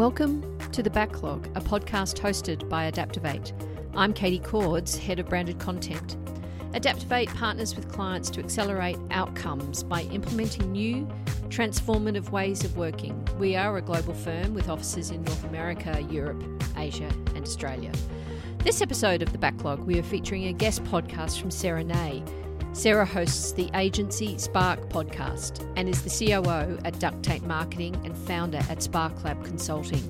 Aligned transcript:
Welcome 0.00 0.58
to 0.70 0.82
The 0.82 0.88
Backlog, 0.88 1.46
a 1.48 1.60
podcast 1.60 2.20
hosted 2.20 2.70
by 2.70 2.90
Adaptovate. 2.90 3.52
I'm 3.94 4.14
Katie 4.14 4.38
Cords, 4.38 4.96
Head 4.96 5.18
of 5.18 5.28
Branded 5.28 5.58
Content. 5.58 6.16
Adaptovate 6.72 7.28
partners 7.36 7.76
with 7.76 7.92
clients 7.92 8.30
to 8.30 8.40
accelerate 8.40 8.96
outcomes 9.10 9.82
by 9.82 10.04
implementing 10.04 10.72
new, 10.72 11.06
transformative 11.50 12.30
ways 12.30 12.64
of 12.64 12.78
working. 12.78 13.28
We 13.38 13.56
are 13.56 13.76
a 13.76 13.82
global 13.82 14.14
firm 14.14 14.54
with 14.54 14.70
offices 14.70 15.10
in 15.10 15.22
North 15.22 15.44
America, 15.44 16.00
Europe, 16.08 16.42
Asia, 16.78 17.12
and 17.34 17.42
Australia. 17.42 17.92
This 18.64 18.80
episode 18.80 19.20
of 19.20 19.32
The 19.32 19.38
Backlog, 19.38 19.80
we 19.80 19.98
are 19.98 20.02
featuring 20.02 20.46
a 20.46 20.54
guest 20.54 20.82
podcast 20.84 21.38
from 21.38 21.50
Sara 21.50 21.84
Nay. 21.84 22.22
Sara 22.72 23.04
hosts 23.04 23.50
the 23.50 23.68
Agency 23.74 24.38
Spark 24.38 24.88
podcast 24.90 25.68
and 25.76 25.88
is 25.88 26.02
the 26.02 26.08
COO 26.08 26.78
at 26.84 26.98
Duct 27.00 27.20
Tape 27.24 27.42
Marketing 27.42 28.00
and 28.04 28.16
founder 28.16 28.60
at 28.70 28.80
Spark 28.80 29.24
Lab 29.24 29.44
Consulting. 29.44 30.08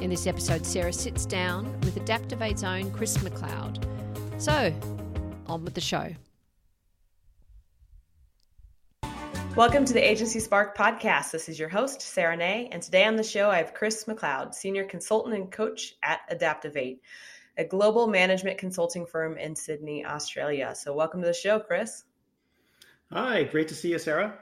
In 0.00 0.08
this 0.08 0.26
episode, 0.26 0.64
Sara 0.64 0.92
sits 0.92 1.26
down 1.26 1.70
with 1.80 1.96
Adaptovate's 1.96 2.64
own 2.64 2.90
Chris 2.92 3.22
MacLeod. 3.22 3.86
So, 4.38 4.74
on 5.46 5.64
with 5.64 5.74
the 5.74 5.82
show. 5.82 6.12
Welcome 9.54 9.84
to 9.84 9.92
the 9.92 10.02
Agency 10.02 10.40
Spark 10.40 10.74
podcast. 10.74 11.30
This 11.30 11.50
is 11.50 11.58
your 11.58 11.68
host, 11.68 12.00
Sara 12.00 12.38
Nay, 12.38 12.70
and 12.72 12.82
today 12.82 13.04
on 13.04 13.16
the 13.16 13.22
show 13.22 13.50
I 13.50 13.58
have 13.58 13.74
Chris 13.74 14.08
MacLeod, 14.08 14.54
Senior 14.54 14.84
Consultant 14.84 15.34
and 15.34 15.52
Coach 15.52 15.94
at 16.02 16.20
Adaptovate 16.30 17.00
a 17.56 17.64
global 17.64 18.06
management 18.06 18.58
consulting 18.58 19.06
firm 19.06 19.36
in 19.36 19.54
Sydney, 19.54 20.04
Australia. 20.04 20.74
So, 20.74 20.94
welcome 20.94 21.20
to 21.20 21.26
the 21.26 21.34
show, 21.34 21.60
Chris. 21.60 22.04
Hi, 23.10 23.44
great 23.44 23.68
to 23.68 23.74
see 23.74 23.90
you, 23.90 23.98
Sara. 23.98 24.38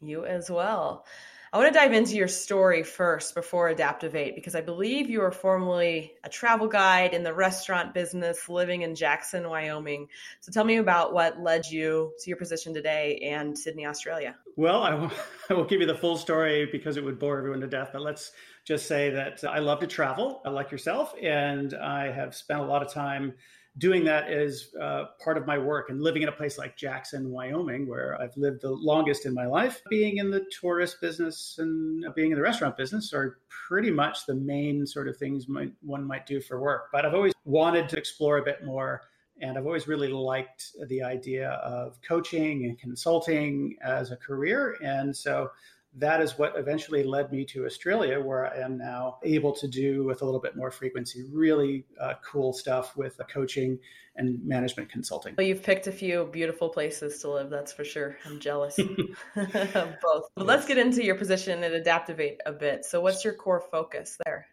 You 0.00 0.24
as 0.24 0.50
well. 0.50 1.04
I 1.50 1.56
want 1.56 1.72
to 1.72 1.78
dive 1.78 1.94
into 1.94 2.14
your 2.14 2.28
story 2.28 2.82
first 2.82 3.34
before 3.34 3.72
Adaptovate 3.72 4.34
because 4.34 4.54
I 4.54 4.60
believe 4.60 5.08
you 5.08 5.20
were 5.20 5.32
formerly 5.32 6.12
a 6.22 6.28
travel 6.28 6.68
guide 6.68 7.14
in 7.14 7.22
the 7.22 7.32
restaurant 7.32 7.94
business 7.94 8.50
living 8.50 8.82
in 8.82 8.94
Jackson, 8.94 9.48
Wyoming. 9.48 10.08
So 10.40 10.52
tell 10.52 10.64
me 10.64 10.76
about 10.76 11.14
what 11.14 11.40
led 11.40 11.64
you 11.66 12.12
to 12.18 12.28
your 12.28 12.36
position 12.36 12.74
today 12.74 13.18
in 13.22 13.56
Sydney, 13.56 13.86
Australia. 13.86 14.36
Well, 14.56 14.82
I 14.82 14.92
will, 14.92 15.10
I 15.50 15.54
will 15.54 15.64
give 15.64 15.80
you 15.80 15.86
the 15.86 15.94
full 15.94 16.18
story 16.18 16.68
because 16.70 16.98
it 16.98 17.04
would 17.04 17.18
bore 17.18 17.38
everyone 17.38 17.60
to 17.60 17.66
death, 17.66 17.90
but 17.94 18.02
let's 18.02 18.32
just 18.66 18.86
say 18.86 19.08
that 19.08 19.42
I 19.42 19.60
love 19.60 19.80
to 19.80 19.86
travel, 19.86 20.42
like 20.44 20.70
yourself, 20.70 21.14
and 21.22 21.72
I 21.72 22.12
have 22.12 22.34
spent 22.34 22.60
a 22.60 22.64
lot 22.64 22.82
of 22.82 22.92
time 22.92 23.32
doing 23.78 24.04
that 24.04 24.28
as 24.30 24.70
uh, 24.80 25.04
part 25.22 25.36
of 25.36 25.46
my 25.46 25.56
work 25.56 25.90
and 25.90 26.02
living 26.02 26.22
in 26.22 26.28
a 26.28 26.32
place 26.32 26.58
like 26.58 26.76
Jackson, 26.76 27.30
Wyoming, 27.30 27.88
where 27.88 28.20
I've 28.20 28.36
lived 28.36 28.62
the 28.62 28.70
longest 28.70 29.24
in 29.24 29.34
my 29.34 29.46
life. 29.46 29.80
Being 29.88 30.18
in 30.18 30.30
the 30.30 30.44
tourist 30.60 31.00
business 31.00 31.56
and 31.58 32.04
being 32.14 32.32
in 32.32 32.36
the 32.36 32.42
restaurant 32.42 32.76
business 32.76 33.12
are 33.12 33.38
pretty 33.48 33.90
much 33.90 34.26
the 34.26 34.34
main 34.34 34.86
sort 34.86 35.08
of 35.08 35.16
things 35.16 35.46
one 35.80 36.04
might 36.04 36.26
do 36.26 36.40
for 36.40 36.60
work. 36.60 36.88
But 36.92 37.06
I've 37.06 37.14
always 37.14 37.34
wanted 37.44 37.88
to 37.90 37.98
explore 37.98 38.38
a 38.38 38.42
bit 38.42 38.64
more. 38.64 39.02
And 39.40 39.56
I've 39.56 39.66
always 39.66 39.86
really 39.86 40.08
liked 40.08 40.72
the 40.88 41.02
idea 41.02 41.50
of 41.50 42.00
coaching 42.02 42.64
and 42.64 42.76
consulting 42.76 43.76
as 43.84 44.10
a 44.10 44.16
career. 44.16 44.76
And 44.82 45.16
so 45.16 45.52
that 45.96 46.20
is 46.20 46.38
what 46.38 46.52
eventually 46.56 47.02
led 47.02 47.32
me 47.32 47.44
to 47.46 47.64
Australia, 47.64 48.20
where 48.20 48.46
I 48.46 48.58
am 48.60 48.78
now 48.78 49.18
able 49.24 49.52
to 49.54 49.66
do 49.66 50.04
with 50.04 50.22
a 50.22 50.24
little 50.24 50.40
bit 50.40 50.56
more 50.56 50.70
frequency 50.70 51.24
really 51.32 51.84
uh, 52.00 52.14
cool 52.24 52.52
stuff 52.52 52.96
with 52.96 53.18
a 53.20 53.24
coaching 53.24 53.78
and 54.16 54.44
management 54.44 54.90
consulting. 54.90 55.34
Well, 55.38 55.46
you've 55.46 55.62
picked 55.62 55.86
a 55.86 55.92
few 55.92 56.28
beautiful 56.32 56.68
places 56.68 57.20
to 57.20 57.30
live, 57.30 57.50
that's 57.50 57.72
for 57.72 57.84
sure. 57.84 58.16
I'm 58.26 58.40
jealous 58.40 58.78
of 59.36 59.94
both. 60.02 60.24
But 60.34 60.46
let's 60.46 60.66
get 60.66 60.78
into 60.78 61.04
your 61.04 61.14
position 61.14 61.62
at 61.62 61.72
Adaptovate 61.72 62.38
a 62.44 62.52
bit. 62.52 62.84
So, 62.84 63.00
what's 63.00 63.24
your 63.24 63.34
core 63.34 63.60
focus 63.60 64.18
there? 64.24 64.46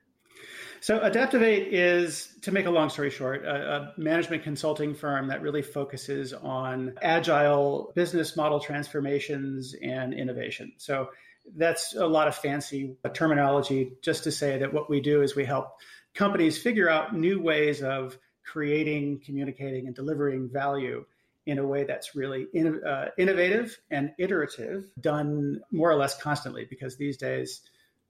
So, 0.86 1.00
Adaptovate 1.00 1.70
is, 1.72 2.30
to 2.44 2.52
make 2.52 2.68
a 2.68 2.70
long 2.70 2.92
story 2.92 3.10
short, 3.10 3.44
a, 3.44 3.76
a, 3.76 3.94
management 3.98 4.44
consulting 4.44 4.94
firm 4.94 5.30
that 5.30 5.42
really 5.42 5.64
focuses 5.64 6.32
on 6.32 6.94
agile 7.02 7.92
business 7.96 8.38
model 8.38 8.60
transformations 8.60 9.74
and 9.82 10.14
innovation. 10.14 10.74
So, 10.78 11.10
that's 11.56 11.96
a 11.96 12.06
lot 12.06 12.28
of 12.28 12.36
fancy 12.36 12.98
terminology 13.16 13.94
just 14.04 14.26
to 14.26 14.32
say 14.32 14.60
that 14.60 14.74
what 14.74 14.88
we 14.88 15.02
do 15.02 15.24
is 15.24 15.36
we 15.36 15.44
help 15.44 15.70
companies 16.14 16.56
figure 16.60 16.88
out 16.88 17.16
new 17.16 17.42
ways 17.42 17.82
of 17.82 18.16
creating, 18.44 19.22
communicating, 19.26 19.88
and 19.88 19.96
delivering 19.96 20.50
value 20.50 21.04
in 21.48 21.58
a 21.58 21.66
way 21.66 21.86
that's 21.86 22.16
really 22.16 22.46
in, 22.54 22.84
uh, 22.86 23.10
innovative 23.18 23.76
and 23.90 24.12
iterative, 24.20 24.86
done 25.02 25.62
more 25.72 25.90
or 25.90 25.96
less 25.96 26.22
constantly, 26.22 26.68
because 26.70 26.96
these 26.96 27.18
days 27.18 27.62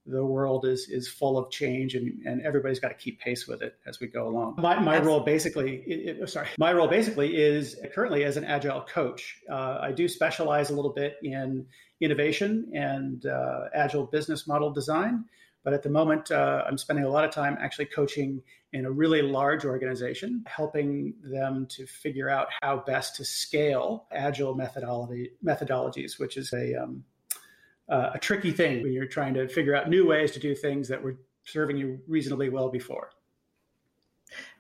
the 0.06 0.24
world 0.24 0.66
is 0.66 0.88
is 0.90 1.08
full 1.08 1.38
of 1.38 1.50
change 1.50 1.96
and, 1.96 2.26
and 2.26 2.42
everybody's 2.42 2.80
got 2.80 2.90
to 2.90 2.96
keep 2.96 3.20
pace 3.20 3.48
with 3.48 3.62
it 3.62 3.76
as 3.86 4.00
we 4.00 4.08
go 4.08 4.28
along. 4.28 4.56
My, 4.58 4.80
my 4.80 5.00
role 5.00 5.22
basically, 5.22 5.78
it, 5.88 6.22
it, 6.22 6.30
sorry, 6.30 6.48
my 6.58 6.74
role 6.74 6.88
basically 6.88 7.36
is 7.36 7.76
currently 7.94 8.24
as 8.24 8.38
an 8.38 8.44
agile 8.44 8.82
coach. 8.82 9.42
Uh, 9.50 9.80
I 9.82 9.92
do 9.92 10.08
specialize 10.08 10.70
a 10.70 10.76
little 10.76 10.94
bit 10.94 11.16
in 11.24 11.66
innovation 12.02 12.72
and 12.74 13.26
uh, 13.26 13.66
agile 13.74 14.06
business 14.06 14.48
model 14.48 14.72
design. 14.72 15.26
But 15.64 15.74
at 15.74 15.82
the 15.82 15.90
moment, 15.90 16.30
uh, 16.30 16.64
I'm 16.68 16.78
spending 16.78 17.06
a 17.06 17.10
lot 17.10 17.26
of 17.26 17.32
time 17.32 17.58
actually 17.60 17.86
coaching 17.88 18.44
in 18.72 18.86
a 18.86 18.92
really 18.92 19.24
large 19.24 19.66
organization, 19.66 20.44
helping 20.46 21.16
them 21.24 21.66
to 21.72 21.88
figure 21.88 22.30
out 22.30 22.50
how 22.62 22.84
best 22.86 23.16
to 23.16 23.26
scale 23.26 24.06
agile 24.12 24.54
methodology 24.54 25.32
methodologies, 25.44 26.20
which 26.20 26.38
is 26.38 26.54
a 26.54 26.76
um, 26.76 27.04
uh, 27.90 28.12
a 28.14 28.20
tricky 28.20 28.52
thing 28.52 28.84
when 28.84 28.94
you're 28.94 29.06
trying 29.06 29.34
to 29.34 29.48
figure 29.48 29.76
out 29.76 29.90
new 29.90 30.08
ways 30.08 30.32
to 30.32 30.40
do 30.40 30.56
things 30.56 30.88
that 30.88 31.02
were 31.02 31.18
serving 31.44 31.78
you 31.78 32.00
reasonably 32.08 32.50
well 32.50 32.70
before. 32.70 33.12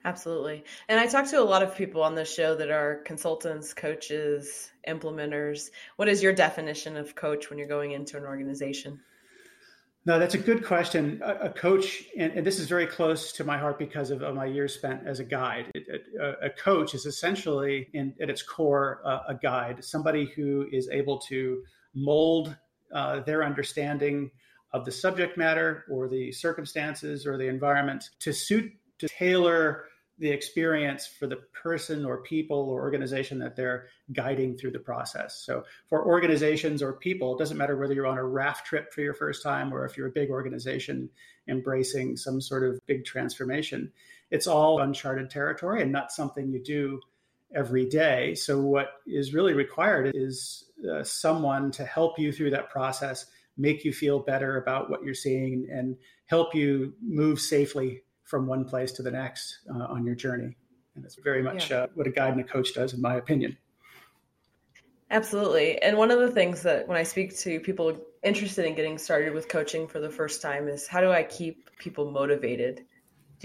Absolutely. 0.03 0.63
And 0.87 0.99
I 0.99 1.07
talk 1.07 1.27
to 1.31 1.41
a 1.41 1.43
lot 1.43 1.63
of 1.63 1.75
people 1.75 2.03
on 2.03 2.13
this 2.13 2.31
show 2.31 2.55
that 2.55 2.69
are 2.69 3.01
consultants, 3.05 3.73
coaches, 3.73 4.71
implementers. 4.87 5.71
What 5.95 6.07
is 6.07 6.21
your 6.21 6.33
definition 6.33 6.95
of 6.95 7.15
coach 7.15 7.49
when 7.49 7.57
you're 7.57 7.67
going 7.67 7.91
into 7.91 8.15
an 8.17 8.23
organization? 8.23 8.99
No, 10.05 10.19
that's 10.19 10.35
a 10.35 10.37
good 10.37 10.63
question. 10.63 11.19
A, 11.25 11.45
a 11.45 11.49
coach, 11.49 12.03
and, 12.15 12.31
and, 12.33 12.45
this 12.45 12.59
is 12.59 12.67
very 12.67 12.85
close 12.85 13.31
to 13.33 13.43
my 13.43 13.57
heart 13.57 13.79
because 13.79 14.11
of, 14.11 14.21
of 14.21 14.35
my 14.35 14.45
years 14.45 14.75
spent 14.75 15.01
as 15.07 15.19
a 15.19 15.23
guide. 15.23 15.65
It, 15.73 15.87
it, 15.87 16.03
a, 16.21 16.45
a, 16.45 16.49
coach 16.51 16.93
is 16.93 17.07
essentially, 17.07 17.89
in, 17.93 18.13
at 18.21 18.29
its 18.29 18.43
core, 18.43 19.01
uh, 19.03 19.21
a 19.29 19.33
guide, 19.33 19.83
somebody 19.83 20.25
who 20.35 20.67
is 20.71 20.89
able 20.89 21.17
to 21.21 21.63
mold 21.95 22.55
uh, 22.95 23.19
their 23.19 23.43
understanding 23.43 24.31
of 24.73 24.85
the 24.85 24.91
subject 24.91 25.37
matter 25.37 25.83
or 25.91 26.07
the 26.07 26.31
circumstances 26.31 27.27
or 27.27 27.37
the 27.37 27.47
environment 27.47 28.09
to 28.19 28.33
suit, 28.33 28.71
to 28.97 29.07
tailor 29.07 29.85
the 30.17 30.29
experience 30.29 31.05
for 31.05 31.27
the 31.27 31.35
person 31.61 32.05
or 32.05 32.23
people 32.23 32.57
or 32.57 32.81
organization 32.81 33.37
that 33.37 33.57
they're 33.57 33.87
guiding 34.13 34.57
through 34.57 34.71
the 34.71 34.79
process. 34.79 35.43
So 35.45 35.65
for 35.89 36.05
organizations 36.05 36.81
or 36.81 36.93
people, 36.93 37.35
it 37.35 37.39
doesn't 37.39 37.57
matter 37.57 37.75
whether 37.75 37.93
you're 37.93 38.07
on 38.07 38.17
a 38.17 38.23
raft 38.23 38.65
trip 38.65 38.93
for 38.93 39.01
your 39.01 39.13
first 39.13 39.43
time 39.43 39.73
or 39.73 39.85
if 39.85 39.97
you're 39.97 40.07
a 40.07 40.11
big 40.11 40.29
organization 40.29 41.09
embracing 41.49 42.15
some 42.15 42.39
sort 42.39 42.63
of 42.63 42.79
big 42.87 43.03
transformation. 43.03 43.91
It's 44.31 44.47
all 44.47 44.79
uncharted 44.79 45.29
territory 45.29 45.81
and 45.81 45.91
not 45.91 46.13
something 46.13 46.49
you 46.49 46.63
do 46.63 47.01
every 47.55 47.85
day. 47.85 48.35
So 48.35 48.59
what 48.59 48.87
is 49.07 49.33
really 49.33 49.53
required 49.53 50.11
is 50.13 50.65
uh, 50.91 51.03
someone 51.03 51.71
to 51.71 51.85
help 51.85 52.19
you 52.19 52.31
through 52.31 52.51
that 52.51 52.69
process, 52.69 53.25
make 53.57 53.85
you 53.85 53.93
feel 53.93 54.19
better 54.19 54.57
about 54.57 54.89
what 54.89 55.03
you're 55.03 55.13
seeing 55.13 55.67
and 55.71 55.95
help 56.25 56.53
you 56.53 56.93
move 57.01 57.39
safely 57.39 58.01
from 58.23 58.45
one 58.45 58.65
place 58.65 58.91
to 58.93 59.03
the 59.03 59.11
next 59.11 59.59
uh, 59.73 59.85
on 59.85 60.05
your 60.05 60.15
journey. 60.15 60.57
And 60.95 61.05
it's 61.05 61.15
very 61.15 61.41
much 61.41 61.71
yeah. 61.71 61.77
uh, 61.77 61.87
what 61.95 62.07
a 62.07 62.11
guide 62.11 62.33
and 62.33 62.41
a 62.41 62.43
coach 62.43 62.73
does, 62.73 62.93
in 62.93 63.01
my 63.01 63.15
opinion. 63.15 63.57
Absolutely. 65.11 65.81
And 65.81 65.97
one 65.97 66.11
of 66.11 66.19
the 66.19 66.31
things 66.31 66.63
that 66.63 66.87
when 66.87 66.97
I 66.97 67.03
speak 67.03 67.37
to 67.39 67.59
people 67.59 67.97
interested 68.23 68.65
in 68.65 68.75
getting 68.75 68.97
started 68.97 69.33
with 69.33 69.47
coaching 69.47 69.87
for 69.87 69.99
the 69.99 70.09
first 70.09 70.41
time 70.41 70.67
is 70.67 70.87
how 70.87 70.99
do 70.99 71.11
I 71.11 71.23
keep 71.23 71.69
people 71.77 72.11
motivated? 72.11 72.85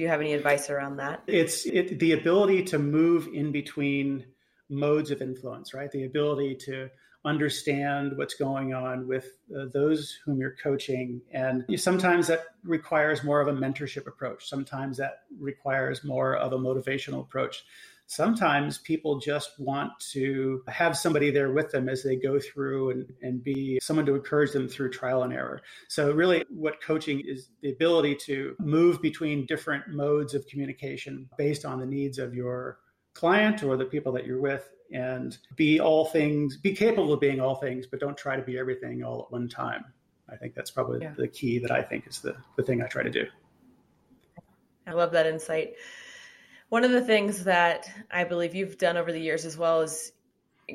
Do 0.01 0.05
you 0.05 0.09
have 0.09 0.23
any 0.23 0.33
advice 0.33 0.71
around 0.71 0.97
that? 0.97 1.25
It's 1.27 1.67
it, 1.67 1.99
the 1.99 2.13
ability 2.13 2.65
to 2.73 2.79
move 2.79 3.29
in 3.35 3.53
between 3.53 4.25
modes 4.71 5.11
of 5.11 5.21
influence, 5.21 5.75
right? 5.75 5.93
The 5.93 6.05
ability 6.05 6.55
to 6.65 6.89
understand 7.23 8.17
what's 8.17 8.33
going 8.33 8.73
on 8.73 9.07
with 9.07 9.31
uh, 9.55 9.67
those 9.75 10.19
whom 10.25 10.41
you're 10.41 10.57
coaching. 10.63 11.21
And 11.35 11.67
sometimes 11.79 12.29
that 12.29 12.47
requires 12.65 13.23
more 13.23 13.43
of 13.43 13.49
a 13.49 13.53
mentorship 13.53 14.07
approach. 14.07 14.49
Sometimes 14.49 14.97
that 14.97 15.25
requires 15.39 16.03
more 16.03 16.35
of 16.35 16.55
a 16.55 16.59
motivational 16.59 17.21
approach. 17.21 17.63
Sometimes 18.11 18.79
people 18.79 19.21
just 19.21 19.53
want 19.61 19.93
to 20.11 20.65
have 20.67 20.97
somebody 20.97 21.31
there 21.31 21.53
with 21.53 21.71
them 21.71 21.89
as 21.89 22.03
they 22.03 22.17
go 22.17 22.41
through 22.41 22.91
and, 22.91 23.13
and 23.23 23.45
be 23.45 23.79
someone 23.81 24.05
to 24.07 24.17
encourage 24.17 24.51
them 24.51 24.67
through 24.67 24.91
trial 24.91 25.23
and 25.23 25.33
error. 25.33 25.63
So, 25.87 26.11
really, 26.11 26.45
what 26.51 26.83
coaching 26.83 27.23
is 27.25 27.51
the 27.61 27.71
ability 27.71 28.17
to 28.27 28.57
move 28.59 29.01
between 29.01 29.47
different 29.47 29.91
modes 29.91 30.35
of 30.35 30.45
communication 30.49 31.31
based 31.39 31.65
on 31.65 31.79
the 31.79 31.87
needs 31.87 32.19
of 32.19 32.35
your 32.35 32.81
client 33.15 33.63
or 33.63 33.77
the 33.77 33.85
people 33.85 34.11
that 34.15 34.27
you're 34.27 34.41
with 34.41 34.69
and 34.93 35.39
be 35.55 35.79
all 35.79 36.05
things, 36.05 36.57
be 36.57 36.75
capable 36.75 37.13
of 37.13 37.21
being 37.21 37.41
all 37.41 37.55
things, 37.55 37.87
but 37.87 38.01
don't 38.01 38.19
try 38.19 38.35
to 38.35 38.43
be 38.43 38.59
everything 38.59 39.05
all 39.05 39.23
at 39.23 39.31
one 39.31 39.49
time. 39.49 39.85
I 40.29 40.35
think 40.35 40.57
that's 40.57 40.73
probably 40.73 40.99
yeah. 41.01 41.15
the 41.17 41.29
key 41.29 41.61
that 41.61 41.71
I 41.71 41.81
think 41.81 42.09
is 42.09 42.19
the, 42.19 42.35
the 42.57 42.65
thing 42.65 42.83
I 42.83 42.89
try 42.89 43.05
to 43.05 43.11
do. 43.11 43.27
I 44.85 44.95
love 44.95 45.13
that 45.13 45.27
insight. 45.27 45.75
One 46.71 46.85
of 46.85 46.93
the 46.93 47.01
things 47.03 47.45
that 47.45 47.91
I 48.11 48.25
believe 48.25 48.55
you've 48.55 48.79
done 48.79 48.97
over 48.97 49.13
the 49.13 49.21
years 49.21 49.45
as 49.45 49.59
well 49.59 49.83
is, 49.83 50.13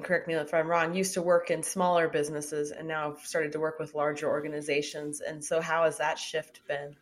correct 0.03 0.27
me 0.27 0.33
if 0.33 0.53
I'm 0.53 0.67
wrong, 0.67 0.93
used 0.93 1.13
to 1.15 1.21
work 1.21 1.49
in 1.49 1.63
smaller 1.63 2.09
businesses 2.09 2.71
and 2.71 2.87
now 2.87 3.11
I've 3.11 3.25
started 3.25 3.53
to 3.53 3.59
work 3.59 3.79
with 3.79 3.95
larger 3.95 4.29
organizations. 4.29 5.21
And 5.21 5.43
so, 5.43 5.61
how 5.61 5.85
has 5.85 5.97
that 5.97 6.19
shift 6.19 6.59
been? 6.67 6.95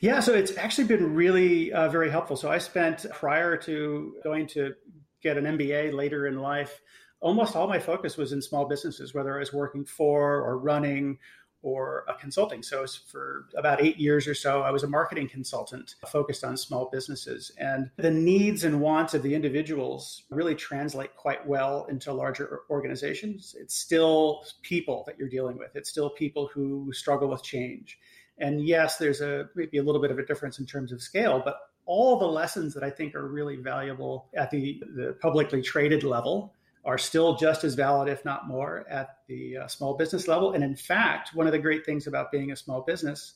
Yeah, 0.00 0.20
so 0.20 0.32
it's 0.32 0.56
actually 0.56 0.88
been 0.88 1.14
really 1.14 1.72
uh, 1.72 1.88
very 1.90 2.10
helpful. 2.10 2.36
So 2.36 2.50
I 2.50 2.58
spent 2.58 3.06
prior 3.12 3.56
to 3.58 4.16
going 4.24 4.46
to 4.48 4.74
get 5.22 5.36
an 5.36 5.44
MBA 5.44 5.92
later 5.92 6.26
in 6.26 6.38
life, 6.38 6.80
almost 7.20 7.54
all 7.54 7.68
my 7.68 7.78
focus 7.78 8.16
was 8.16 8.32
in 8.32 8.40
small 8.40 8.66
businesses, 8.66 9.14
whether 9.14 9.36
I 9.36 9.40
was 9.40 9.52
working 9.52 9.84
for 9.84 10.36
or 10.36 10.58
running 10.58 11.18
or 11.62 12.04
a 12.08 12.14
consulting. 12.14 12.62
So 12.62 12.86
for 13.06 13.46
about 13.56 13.82
eight 13.82 13.98
years 13.98 14.26
or 14.26 14.34
so, 14.34 14.62
I 14.62 14.70
was 14.70 14.82
a 14.82 14.88
marketing 14.88 15.28
consultant 15.28 15.94
focused 16.10 16.44
on 16.44 16.56
small 16.56 16.88
businesses. 16.90 17.52
And 17.58 17.90
the 17.96 18.10
needs 18.10 18.64
and 18.64 18.80
wants 18.80 19.14
of 19.14 19.22
the 19.22 19.34
individuals 19.34 20.22
really 20.30 20.54
translate 20.54 21.14
quite 21.16 21.46
well 21.46 21.86
into 21.90 22.12
larger 22.12 22.60
organizations. 22.70 23.54
It's 23.58 23.74
still 23.74 24.44
people 24.62 25.04
that 25.06 25.18
you're 25.18 25.28
dealing 25.28 25.58
with, 25.58 25.76
it's 25.76 25.90
still 25.90 26.10
people 26.10 26.50
who 26.52 26.92
struggle 26.92 27.28
with 27.28 27.42
change. 27.42 27.98
And 28.38 28.66
yes, 28.66 28.96
there's 28.96 29.20
a 29.20 29.50
maybe 29.54 29.78
a 29.78 29.82
little 29.82 30.00
bit 30.00 30.10
of 30.10 30.18
a 30.18 30.24
difference 30.24 30.58
in 30.58 30.66
terms 30.66 30.92
of 30.92 31.02
scale, 31.02 31.42
but 31.44 31.58
all 31.84 32.18
the 32.18 32.26
lessons 32.26 32.72
that 32.74 32.82
I 32.82 32.90
think 32.90 33.14
are 33.14 33.28
really 33.28 33.56
valuable 33.56 34.28
at 34.34 34.50
the, 34.50 34.82
the 34.94 35.16
publicly 35.20 35.60
traded 35.60 36.04
level 36.04 36.54
are 36.84 36.98
still 36.98 37.36
just 37.36 37.64
as 37.64 37.74
valid, 37.74 38.08
if 38.08 38.24
not 38.24 38.48
more, 38.48 38.86
at 38.88 39.18
the 39.28 39.58
uh, 39.58 39.66
small 39.66 39.94
business 39.94 40.26
level. 40.26 40.52
And 40.52 40.64
in 40.64 40.76
fact, 40.76 41.34
one 41.34 41.46
of 41.46 41.52
the 41.52 41.58
great 41.58 41.84
things 41.84 42.06
about 42.06 42.32
being 42.32 42.52
a 42.52 42.56
small 42.56 42.82
business 42.82 43.34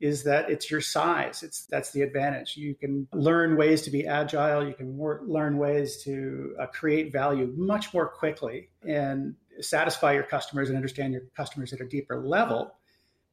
is 0.00 0.22
that 0.22 0.48
it's 0.48 0.70
your 0.70 0.80
size. 0.80 1.42
It's 1.42 1.66
that's 1.66 1.90
the 1.90 2.02
advantage. 2.02 2.56
You 2.56 2.74
can 2.74 3.08
learn 3.12 3.56
ways 3.56 3.82
to 3.82 3.90
be 3.90 4.06
agile. 4.06 4.66
You 4.66 4.74
can 4.74 4.96
work, 4.96 5.22
learn 5.26 5.58
ways 5.58 6.02
to 6.04 6.54
uh, 6.60 6.66
create 6.66 7.12
value 7.12 7.52
much 7.56 7.92
more 7.92 8.08
quickly 8.08 8.70
and 8.86 9.34
satisfy 9.60 10.12
your 10.12 10.22
customers 10.22 10.68
and 10.68 10.76
understand 10.76 11.14
your 11.14 11.22
customers 11.36 11.72
at 11.72 11.80
a 11.80 11.84
deeper 11.84 12.24
level 12.24 12.74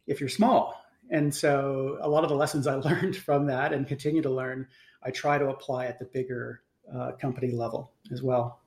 if 0.08 0.20
you're 0.20 0.30
small. 0.30 0.82
And 1.12 1.34
so, 1.34 2.00
a 2.02 2.10
lot 2.10 2.24
of 2.24 2.30
the 2.30 2.36
lessons 2.36 2.66
I 2.68 2.76
learned 2.76 3.16
from 3.16 3.46
that 3.48 3.72
and 3.72 3.88
continue 3.88 4.24
to 4.24 4.32
learn, 4.32 4.68
I 5.04 5.12
try 5.12 5.38
to 5.38 5.50
apply 5.50 5.86
at 5.86 6.00
the 6.00 6.06
bigger 6.06 6.62
uh, 6.94 7.12
company 7.22 7.52
level 7.52 7.92
as 8.12 8.24
well. 8.24 8.62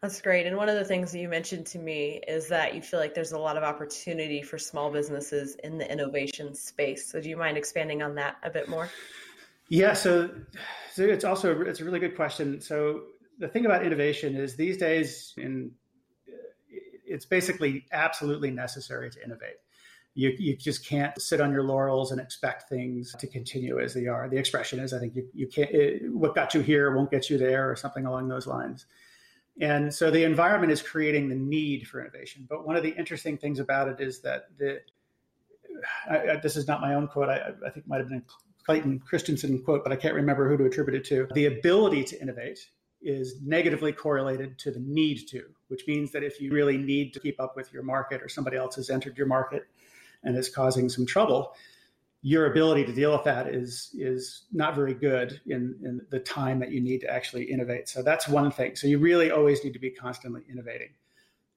That's 0.00 0.20
great. 0.20 0.46
And 0.46 0.56
one 0.56 0.68
of 0.68 0.74
the 0.74 0.84
things 0.84 1.12
that 1.12 1.18
you 1.18 1.28
mentioned 1.28 1.66
to 1.66 1.78
me 1.78 2.20
is 2.26 2.48
that 2.48 2.74
you 2.74 2.82
feel 2.82 3.00
like 3.00 3.14
there's 3.14 3.32
a 3.32 3.38
lot 3.38 3.56
of 3.56 3.62
opportunity 3.62 4.42
for 4.42 4.58
small 4.58 4.90
businesses 4.90 5.56
in 5.62 5.78
the 5.78 5.90
innovation 5.90 6.54
space. 6.54 7.10
So 7.10 7.20
do 7.20 7.28
you 7.28 7.36
mind 7.36 7.56
expanding 7.56 8.02
on 8.02 8.14
that 8.16 8.36
a 8.42 8.50
bit 8.50 8.68
more? 8.68 8.90
Yeah, 9.68 9.94
so, 9.94 10.28
so 10.92 11.02
it's 11.04 11.24
also 11.24 11.62
it's 11.62 11.80
a 11.80 11.84
really 11.84 12.00
good 12.00 12.16
question. 12.16 12.60
So 12.60 13.02
the 13.38 13.48
thing 13.48 13.64
about 13.64 13.86
innovation 13.86 14.34
is 14.36 14.56
these 14.56 14.76
days 14.76 15.34
in 15.36 15.72
it's 17.06 17.26
basically 17.26 17.84
absolutely 17.92 18.50
necessary 18.50 19.10
to 19.10 19.22
innovate. 19.22 19.56
You, 20.14 20.34
you 20.38 20.56
just 20.56 20.86
can't 20.86 21.20
sit 21.20 21.40
on 21.40 21.52
your 21.52 21.62
laurels 21.62 22.10
and 22.10 22.20
expect 22.20 22.68
things 22.68 23.14
to 23.18 23.26
continue 23.26 23.80
as 23.80 23.94
they 23.94 24.06
are. 24.06 24.28
The 24.28 24.36
expression 24.36 24.78
is, 24.78 24.92
I 24.92 24.98
think 24.98 25.16
you, 25.16 25.26
you 25.32 25.46
can't, 25.46 25.70
it, 25.70 26.12
what 26.12 26.34
got 26.34 26.54
you 26.54 26.60
here 26.60 26.94
won't 26.94 27.10
get 27.10 27.30
you 27.30 27.38
there, 27.38 27.70
or 27.70 27.76
something 27.76 28.04
along 28.06 28.28
those 28.28 28.46
lines. 28.46 28.86
And 29.60 29.92
so 29.92 30.10
the 30.10 30.24
environment 30.24 30.72
is 30.72 30.82
creating 30.82 31.28
the 31.28 31.34
need 31.34 31.86
for 31.86 32.00
innovation. 32.00 32.46
But 32.48 32.66
one 32.66 32.76
of 32.76 32.82
the 32.82 32.90
interesting 32.96 33.36
things 33.36 33.58
about 33.58 33.88
it 33.88 34.00
is 34.00 34.20
that 34.22 34.46
the, 34.58 34.80
I, 36.10 36.30
I, 36.30 36.36
this 36.36 36.56
is 36.56 36.66
not 36.66 36.80
my 36.80 36.94
own 36.94 37.06
quote. 37.06 37.28
I, 37.28 37.52
I 37.66 37.70
think 37.70 37.86
might 37.86 37.98
have 37.98 38.08
been 38.08 38.22
Clayton 38.64 39.00
Christensen 39.00 39.62
quote, 39.62 39.84
but 39.84 39.92
I 39.92 39.96
can't 39.96 40.14
remember 40.14 40.48
who 40.48 40.56
to 40.56 40.64
attribute 40.64 40.96
it 40.96 41.04
to. 41.08 41.28
The 41.34 41.46
ability 41.46 42.04
to 42.04 42.20
innovate 42.20 42.70
is 43.02 43.40
negatively 43.42 43.92
correlated 43.92 44.58
to 44.60 44.70
the 44.70 44.80
need 44.80 45.26
to, 45.28 45.44
which 45.68 45.86
means 45.86 46.12
that 46.12 46.22
if 46.22 46.40
you 46.40 46.52
really 46.52 46.78
need 46.78 47.12
to 47.14 47.20
keep 47.20 47.40
up 47.40 47.56
with 47.56 47.72
your 47.72 47.82
market 47.82 48.22
or 48.22 48.28
somebody 48.28 48.56
else 48.56 48.76
has 48.76 48.90
entered 48.90 49.18
your 49.18 49.26
market 49.26 49.66
and 50.22 50.36
is 50.36 50.48
causing 50.48 50.88
some 50.88 51.04
trouble, 51.04 51.54
your 52.22 52.46
ability 52.46 52.84
to 52.84 52.92
deal 52.92 53.12
with 53.12 53.24
that 53.24 53.48
is 53.48 53.90
is 53.94 54.46
not 54.52 54.76
very 54.76 54.94
good 54.94 55.40
in, 55.46 55.76
in 55.84 56.00
the 56.10 56.20
time 56.20 56.60
that 56.60 56.70
you 56.70 56.80
need 56.80 57.00
to 57.00 57.12
actually 57.12 57.44
innovate. 57.44 57.88
So 57.88 58.02
that's 58.02 58.28
one 58.28 58.52
thing. 58.52 58.76
So 58.76 58.86
you 58.86 58.98
really 58.98 59.32
always 59.32 59.64
need 59.64 59.72
to 59.72 59.80
be 59.80 59.90
constantly 59.90 60.42
innovating. 60.48 60.90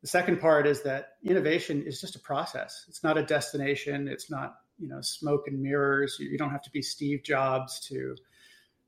The 0.02 0.08
second 0.08 0.42
part 0.42 0.66
is 0.66 0.82
that 0.82 1.14
innovation 1.24 1.84
is 1.84 2.02
just 2.02 2.16
a 2.16 2.20
process. 2.20 2.86
It's 2.90 3.04
not 3.04 3.18
a 3.18 3.24
destination. 3.24 4.08
It's 4.08 4.32
not 4.32 4.56
you 4.80 4.88
know 4.88 5.02
smoke 5.02 5.48
and 5.48 5.62
mirrors. 5.62 6.18
You 6.20 6.38
don't 6.38 6.50
have 6.50 6.64
to 6.64 6.72
be 6.72 6.82
Steve 6.82 7.22
Jobs 7.24 7.80
to 7.88 8.16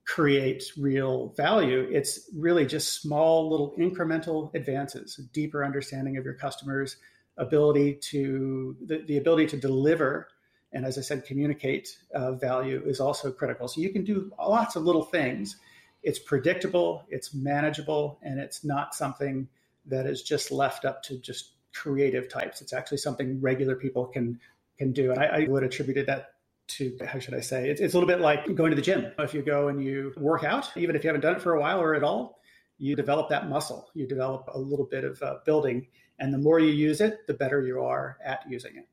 create 0.08 0.64
real 0.80 1.34
value. 1.38 1.88
It's 1.92 2.30
really 2.36 2.66
just 2.66 3.02
small 3.02 3.50
little 3.52 3.76
incremental 3.78 4.56
advances, 4.56 5.20
deeper 5.32 5.64
understanding 5.64 6.18
of 6.18 6.24
your 6.24 6.34
customers, 6.34 6.96
ability 7.38 7.96
to 7.96 8.76
the, 8.86 9.04
the 9.06 9.18
ability 9.18 9.48
to 9.48 9.58
deliver 9.58 10.30
and 10.78 10.86
as 10.86 11.00
I 11.00 11.02
said, 11.02 11.26
communicate 11.26 11.98
uh, 12.14 12.34
value 12.34 12.84
is 12.86 13.00
also 13.00 13.32
critical. 13.32 13.68
So 13.68 13.82
you 13.82 13.90
can 13.90 14.04
do 14.04 14.32
lots 14.38 14.76
of 14.76 14.84
little 14.84 15.02
things. 15.02 15.56
It's 16.04 16.20
predictable, 16.20 17.04
it's 17.10 17.34
manageable, 17.34 18.20
and 18.22 18.40
it's 18.40 18.64
not 18.64 18.94
something 18.94 19.48
that 19.88 20.06
is 20.06 20.22
just 20.22 20.52
left 20.52 20.86
up 20.86 21.02
to 21.06 21.18
just 21.18 21.54
creative 21.74 22.30
types. 22.30 22.62
It's 22.62 22.74
actually 22.74 23.00
something 23.00 23.42
regular 23.42 23.76
people 23.76 24.06
can 24.06 24.40
can 24.78 24.92
do. 24.92 25.10
And 25.10 25.20
I, 25.20 25.26
I 25.26 25.48
would 25.50 25.64
attribute 25.64 26.06
that 26.06 26.34
to 26.68 26.96
how 27.08 27.18
should 27.18 27.34
I 27.34 27.40
say? 27.40 27.72
It's, 27.72 27.82
it's 27.82 27.96
a 27.96 27.98
little 27.98 28.08
bit 28.08 28.22
like 28.22 28.54
going 28.54 28.70
to 28.70 28.76
the 28.76 28.82
gym. 28.84 29.12
If 29.18 29.34
you 29.34 29.42
go 29.42 29.70
and 29.70 29.84
you 29.84 30.14
work 30.16 30.44
out, 30.44 30.70
even 30.78 30.96
if 30.96 31.04
you 31.04 31.08
haven't 31.08 31.22
done 31.22 31.38
it 31.38 31.42
for 31.42 31.56
a 31.56 31.60
while 31.60 31.82
or 31.82 31.96
at 31.96 32.04
all, 32.04 32.40
you 32.78 32.96
develop 32.96 33.30
that 33.30 33.50
muscle. 33.50 33.90
You 33.96 34.06
develop 34.06 34.48
a 34.54 34.60
little 34.60 34.86
bit 34.86 35.06
of 35.06 35.20
uh, 35.24 35.38
building, 35.44 35.88
and 36.20 36.32
the 36.32 36.38
more 36.38 36.60
you 36.60 36.72
use 36.72 37.02
it, 37.02 37.26
the 37.26 37.34
better 37.34 37.64
you 37.64 37.82
are 37.82 38.20
at 38.24 38.42
using 38.48 38.78
it. 38.78 38.88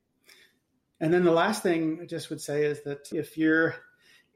And 1.01 1.13
then 1.13 1.23
the 1.23 1.31
last 1.31 1.61
thing 1.61 1.99
I 2.01 2.05
just 2.05 2.29
would 2.29 2.41
say 2.41 2.63
is 2.65 2.83
that 2.83 3.09
if 3.11 3.37
you're 3.37 3.75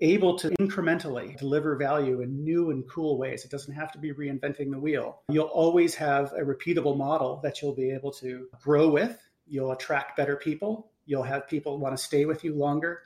able 0.01 0.37
to 0.39 0.49
incrementally 0.61 1.37
deliver 1.37 1.75
value 1.75 2.21
in 2.21 2.43
new 2.43 2.71
and 2.71 2.89
cool 2.89 3.17
ways, 3.17 3.43
it 3.43 3.51
doesn't 3.51 3.73
have 3.73 3.91
to 3.91 3.97
be 3.97 4.13
reinventing 4.13 4.71
the 4.71 4.79
wheel. 4.79 5.21
You'll 5.29 5.45
always 5.45 5.95
have 5.95 6.31
a 6.33 6.41
repeatable 6.41 6.97
model 6.97 7.39
that 7.43 7.61
you'll 7.61 7.75
be 7.75 7.91
able 7.91 8.11
to 8.13 8.47
grow 8.61 8.89
with. 8.89 9.17
You'll 9.47 9.71
attract 9.71 10.15
better 10.15 10.35
people. 10.35 10.91
You'll 11.05 11.23
have 11.23 11.47
people 11.47 11.79
want 11.79 11.97
to 11.97 12.03
stay 12.03 12.25
with 12.25 12.43
you 12.43 12.55
longer. 12.55 13.01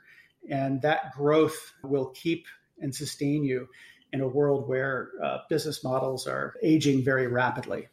And 0.50 0.82
that 0.82 1.12
growth 1.14 1.72
will 1.82 2.10
keep 2.10 2.46
and 2.80 2.94
sustain 2.94 3.44
you 3.44 3.68
in 4.12 4.20
a 4.20 4.28
world 4.28 4.68
where 4.68 5.10
uh, 5.24 5.38
business 5.48 5.82
models 5.82 6.26
are 6.26 6.54
aging 6.62 7.02
very 7.02 7.26
rapidly. 7.26 7.88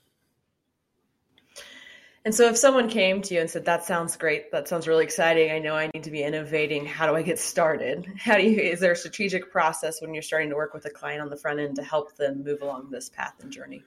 And 2.23 2.35
so 2.35 2.47
if 2.47 2.57
someone 2.57 2.87
came 2.87 3.21
to 3.23 3.33
you 3.33 3.41
and 3.41 3.49
said, 3.49 3.65
that 3.65 3.83
sounds 3.83 4.15
great, 4.15 4.51
that 4.51 4.67
sounds 4.67 4.87
really 4.87 5.03
exciting. 5.03 5.51
I 5.51 5.57
know 5.57 5.75
I 5.75 5.89
need 5.91 6.03
to 6.03 6.11
be 6.11 6.21
innovating. 6.21 6.85
How 6.85 7.07
do 7.07 7.15
I 7.15 7.23
get 7.23 7.39
started? 7.39 8.05
How 8.17 8.37
do 8.37 8.43
you, 8.43 8.59
is 8.59 8.79
there 8.79 8.91
a 8.91 8.95
strategic 8.95 9.51
process 9.51 10.01
when 10.01 10.13
you're 10.13 10.21
starting 10.21 10.49
to 10.49 10.55
work 10.55 10.73
with 10.73 10.85
a 10.85 10.91
client 10.91 11.21
on 11.21 11.29
the 11.29 11.37
front 11.37 11.59
end 11.59 11.77
to 11.77 11.83
help 11.83 12.15
them 12.17 12.43
move 12.43 12.61
along 12.61 12.91
this 12.91 13.09
path 13.09 13.33
and 13.41 13.51
journey? 13.51 13.83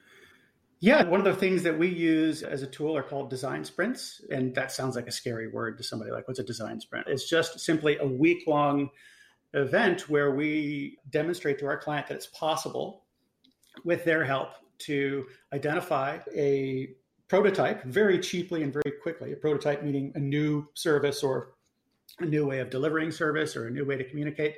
Yeah, 0.81 1.03
one 1.03 1.21
of 1.21 1.25
the 1.25 1.33
things 1.33 1.63
that 1.63 1.79
we 1.79 1.87
use 1.87 2.43
as 2.43 2.61
a 2.61 2.67
tool 2.67 2.97
are 2.97 3.03
called 3.03 3.29
design 3.29 3.63
sprints. 3.63 4.21
And 4.29 4.53
that 4.55 4.71
sounds 4.73 4.97
like 4.97 5.07
a 5.07 5.11
scary 5.11 5.47
word 5.47 5.77
to 5.77 5.83
somebody 5.83 6.11
like, 6.11 6.27
what's 6.27 6.39
a 6.39 6.43
design 6.43 6.81
sprint? 6.81 7.07
It's 7.07 7.29
just 7.29 7.61
simply 7.61 7.97
a 7.97 8.05
week 8.05 8.43
long 8.47 8.89
event 9.53 10.09
where 10.09 10.35
we 10.35 10.97
demonstrate 11.09 11.57
to 11.59 11.67
our 11.67 11.77
client 11.77 12.07
that 12.07 12.15
it's 12.15 12.27
possible 12.27 13.05
with 13.85 14.03
their 14.03 14.25
help 14.25 14.49
to 14.77 15.25
identify 15.53 16.19
a 16.35 16.89
prototype 17.27 17.83
very 17.83 18.19
cheaply 18.19 18.63
and 18.63 18.71
very 18.71 18.91
quickly. 19.01 19.33
A 19.33 19.35
prototype 19.35 19.83
meaning 19.83 20.11
a 20.15 20.19
new 20.19 20.67
service 20.73 21.23
or 21.23 21.53
a 22.19 22.25
new 22.25 22.45
way 22.45 22.59
of 22.59 22.69
delivering 22.69 23.11
service 23.11 23.55
or 23.55 23.67
a 23.67 23.71
new 23.71 23.85
way 23.85 23.97
to 23.97 24.03
communicate. 24.03 24.55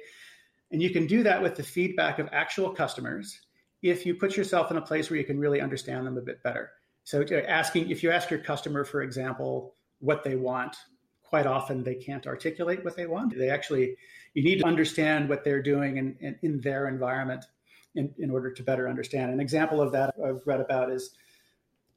And 0.72 0.82
you 0.82 0.90
can 0.90 1.08
do 1.08 1.24
that 1.24 1.42
with 1.42 1.56
the 1.56 1.64
feedback 1.64 2.20
of 2.20 2.30
actual 2.32 2.72
customers 2.72 3.40
if 3.82 4.06
you 4.06 4.16
put 4.16 4.36
yourself 4.36 4.72
in 4.72 4.78
a 4.78 4.82
place 4.82 5.10
where 5.10 5.20
you 5.20 5.26
can 5.26 5.40
really 5.40 5.62
understand 5.62 6.06
them 6.06 6.18
a 6.18 6.22
bit 6.22 6.44
better. 6.44 6.72
So 7.04 7.22
uh, 7.22 7.36
asking 7.48 7.90
if 7.90 8.04
you 8.04 8.12
ask 8.12 8.30
your 8.30 8.40
customer, 8.40 8.84
for 8.84 9.02
example, 9.02 9.74
what 10.00 10.24
they 10.24 10.36
want, 10.36 10.76
quite 11.24 11.46
often 11.46 11.84
they 11.84 11.96
can't 11.96 12.28
articulate 12.28 12.84
what 12.84 12.98
they 12.98 13.06
want. 13.06 13.38
They 13.38 13.50
actually 13.50 13.96
you 14.34 14.44
need 14.44 14.60
to 14.60 14.68
understand 14.68 15.30
what 15.30 15.44
they're 15.44 15.64
doing 15.64 15.98
in, 15.98 16.16
in, 16.20 16.38
in 16.44 16.62
their 16.62 16.88
environment 16.88 17.46
in, 17.96 18.14
in 18.20 18.30
order 18.30 18.52
to 18.52 18.64
better 18.64 18.88
understand. 18.88 19.32
An 19.32 19.40
example 19.40 19.82
of 19.82 19.92
that 19.94 20.14
I've 20.24 20.46
read 20.46 20.62
about 20.62 20.92
is 20.92 21.12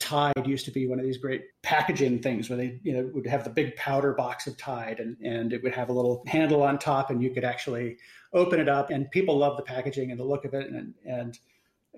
Tide 0.01 0.47
used 0.47 0.65
to 0.65 0.71
be 0.71 0.87
one 0.87 0.99
of 0.99 1.05
these 1.05 1.19
great 1.19 1.45
packaging 1.63 2.21
things 2.21 2.49
where 2.49 2.57
they, 2.57 2.81
you 2.83 2.93
know, 2.93 3.11
would 3.15 3.27
have 3.27 3.45
the 3.45 3.51
big 3.51 3.77
powder 3.77 4.13
box 4.13 4.47
of 4.47 4.57
Tide 4.57 4.99
and, 4.99 5.17
and 5.23 5.53
it 5.53 5.63
would 5.63 5.75
have 5.75 5.91
a 5.91 5.93
little 5.93 6.25
handle 6.27 6.63
on 6.63 6.79
top 6.79 7.11
and 7.11 7.23
you 7.23 7.31
could 7.31 7.45
actually 7.45 7.99
open 8.33 8.59
it 8.59 8.69
up 8.69 8.91
and 8.91 9.11
people 9.11 9.37
love 9.37 9.57
the 9.57 9.63
packaging 9.63 10.11
and 10.11 10.19
the 10.19 10.25
look 10.25 10.45
of 10.45 10.55
it. 10.55 10.69
And, 10.71 10.95
and 11.05 11.39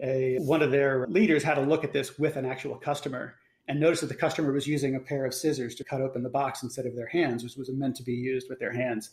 a, 0.02 0.38
one 0.40 0.62
of 0.62 0.71
their 0.71 1.06
leaders 1.06 1.42
had 1.42 1.59
a 1.59 1.62
look 1.62 1.85
at 1.85 1.92
this 1.92 2.18
with 2.18 2.37
an 2.37 2.44
actual 2.44 2.75
customer 2.75 3.37
and 3.68 3.78
noticed 3.78 4.00
that 4.02 4.09
the 4.09 4.14
customer 4.14 4.52
was 4.52 4.66
using 4.66 4.97
a 4.97 5.00
pair 5.00 5.25
of 5.25 5.32
scissors 5.32 5.75
to 5.76 5.85
cut 5.85 6.00
open 6.00 6.23
the 6.23 6.28
box 6.28 6.62
instead 6.62 6.87
of 6.87 6.97
their 6.97 7.06
hands, 7.06 7.44
which 7.44 7.56
was 7.56 7.71
meant 7.71 7.97
to 7.97 8.02
be 8.02 8.12
used 8.12 8.49
with 8.50 8.59
their 8.59 8.73
hands. 8.73 9.11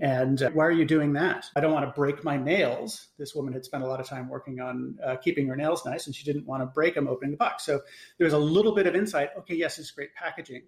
And 0.00 0.42
uh, 0.42 0.50
why 0.50 0.66
are 0.66 0.72
you 0.72 0.84
doing 0.84 1.14
that? 1.14 1.46
I 1.56 1.60
don't 1.60 1.72
want 1.72 1.86
to 1.86 1.92
break 1.98 2.22
my 2.22 2.36
nails. 2.36 3.08
This 3.18 3.34
woman 3.34 3.54
had 3.54 3.64
spent 3.64 3.82
a 3.82 3.86
lot 3.86 3.98
of 3.98 4.06
time 4.06 4.28
working 4.28 4.60
on 4.60 4.98
uh, 5.04 5.16
keeping 5.16 5.46
her 5.48 5.56
nails 5.56 5.86
nice, 5.86 6.06
and 6.06 6.14
she 6.14 6.24
didn't 6.24 6.46
want 6.46 6.62
to 6.62 6.66
break 6.66 6.94
them 6.94 7.08
opening 7.08 7.30
the 7.30 7.38
box. 7.38 7.64
So 7.64 7.80
there's 8.18 8.34
a 8.34 8.38
little 8.38 8.74
bit 8.74 8.86
of 8.86 8.94
insight. 8.94 9.30
Okay, 9.38 9.54
yes, 9.54 9.78
it's 9.78 9.90
great 9.90 10.14
packaging, 10.14 10.64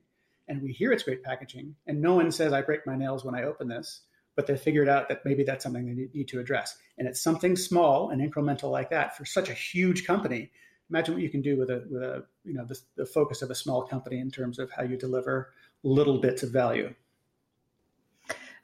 and 0.48 0.62
we 0.62 0.72
hear 0.72 0.92
it's 0.92 1.02
great 1.02 1.22
packaging, 1.22 1.74
and 1.86 2.00
no 2.00 2.14
one 2.14 2.32
says 2.32 2.52
I 2.52 2.62
break 2.62 2.86
my 2.86 2.96
nails 2.96 3.22
when 3.24 3.34
I 3.34 3.42
open 3.42 3.68
this, 3.68 4.00
but 4.34 4.46
they 4.46 4.56
figured 4.56 4.88
out 4.88 5.08
that 5.10 5.24
maybe 5.26 5.44
that's 5.44 5.62
something 5.62 5.84
they 5.84 6.08
need 6.14 6.28
to 6.28 6.40
address. 6.40 6.78
And 6.96 7.06
it's 7.06 7.20
something 7.20 7.54
small 7.54 8.10
and 8.10 8.22
incremental 8.22 8.70
like 8.70 8.88
that 8.90 9.14
for 9.16 9.26
such 9.26 9.50
a 9.50 9.54
huge 9.54 10.06
company. 10.06 10.50
Imagine 10.88 11.14
what 11.14 11.22
you 11.22 11.28
can 11.28 11.42
do 11.42 11.58
with 11.58 11.68
a 11.68 11.86
with 11.90 12.02
a 12.02 12.24
you 12.44 12.54
know 12.54 12.64
the, 12.64 12.80
the 12.96 13.04
focus 13.04 13.42
of 13.42 13.50
a 13.50 13.54
small 13.54 13.82
company 13.82 14.20
in 14.20 14.30
terms 14.30 14.58
of 14.58 14.70
how 14.70 14.84
you 14.84 14.96
deliver 14.96 15.52
little 15.82 16.18
bits 16.18 16.42
of 16.42 16.50
value. 16.50 16.94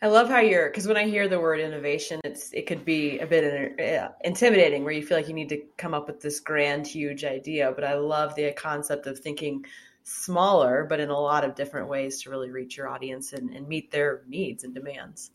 I 0.04 0.08
love 0.08 0.28
how 0.28 0.40
you're 0.40 0.68
because 0.68 0.86
when 0.86 0.98
I 0.98 1.06
hear 1.06 1.28
the 1.28 1.40
word 1.40 1.60
innovation, 1.60 2.20
it's 2.24 2.52
it 2.52 2.66
could 2.66 2.84
be 2.84 3.20
a 3.20 3.26
bit 3.26 3.80
uh, 3.80 4.10
intimidating, 4.22 4.84
where 4.84 4.92
you 4.92 5.02
feel 5.02 5.16
like 5.16 5.28
you 5.28 5.34
need 5.34 5.48
to 5.48 5.62
come 5.78 5.94
up 5.94 6.08
with 6.08 6.20
this 6.20 6.40
grand, 6.40 6.86
huge 6.86 7.24
idea. 7.24 7.72
But 7.74 7.84
I 7.84 7.94
love 7.94 8.34
the 8.34 8.52
concept 8.52 9.06
of 9.06 9.18
thinking 9.18 9.64
smaller, 10.02 10.84
but 10.86 11.00
in 11.00 11.08
a 11.08 11.18
lot 11.18 11.42
of 11.42 11.54
different 11.54 11.88
ways 11.88 12.20
to 12.20 12.28
really 12.30 12.50
reach 12.50 12.76
your 12.76 12.86
audience 12.86 13.32
and, 13.32 13.48
and 13.54 13.66
meet 13.66 13.90
their 13.92 14.24
needs 14.28 14.62
and 14.62 14.74
demands. 14.74 15.30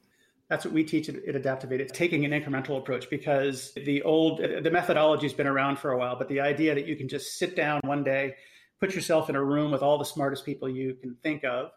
That's 0.49 0.65
what 0.65 0.73
we 0.75 0.83
teach 0.83 1.09
at, 1.09 1.15
Adaptovate. 1.15 1.79
It's 1.79 1.91
taking 1.91 2.23
an 2.23 2.31
incremental 2.31 2.77
approach 2.77 3.09
because 3.09 3.73
the 3.73 4.03
old 4.03 4.37
the 4.37 4.69
methodology 4.69 5.25
has 5.25 5.33
been 5.33 5.47
around 5.47 5.79
for 5.79 5.93
a 5.93 5.97
while, 5.97 6.15
but 6.15 6.29
the 6.29 6.41
idea 6.41 6.75
that 6.75 6.85
you 6.85 6.95
can 6.95 7.07
just 7.07 7.39
sit 7.39 7.55
down 7.55 7.81
one 7.85 8.03
day, 8.03 8.35
put 8.79 8.93
yourself 8.93 9.31
in 9.31 9.35
a 9.35 9.43
room 9.43 9.71
with 9.71 9.81
all 9.81 9.97
the 9.97 10.05
smartest 10.05 10.45
people 10.45 10.69
you 10.69 10.93
can 10.93 11.15
think 11.23 11.43
of 11.43 11.71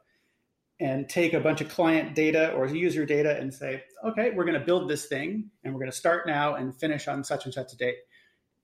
and 0.82 1.08
take 1.08 1.32
a 1.32 1.38
bunch 1.38 1.60
of 1.60 1.68
client 1.68 2.12
data 2.12 2.50
or 2.54 2.66
user 2.66 3.06
data 3.06 3.38
and 3.38 3.54
say, 3.54 3.84
okay, 4.04 4.32
we're 4.34 4.44
going 4.44 4.58
to 4.58 4.66
build 4.66 4.90
this 4.90 5.06
thing 5.06 5.48
and 5.62 5.72
we're 5.72 5.78
going 5.78 5.90
to 5.90 5.96
start 5.96 6.26
now 6.26 6.56
and 6.56 6.74
finish 6.74 7.06
on 7.06 7.22
such 7.22 7.44
and 7.44 7.54
such 7.54 7.72
a 7.72 7.76
date. 7.76 7.98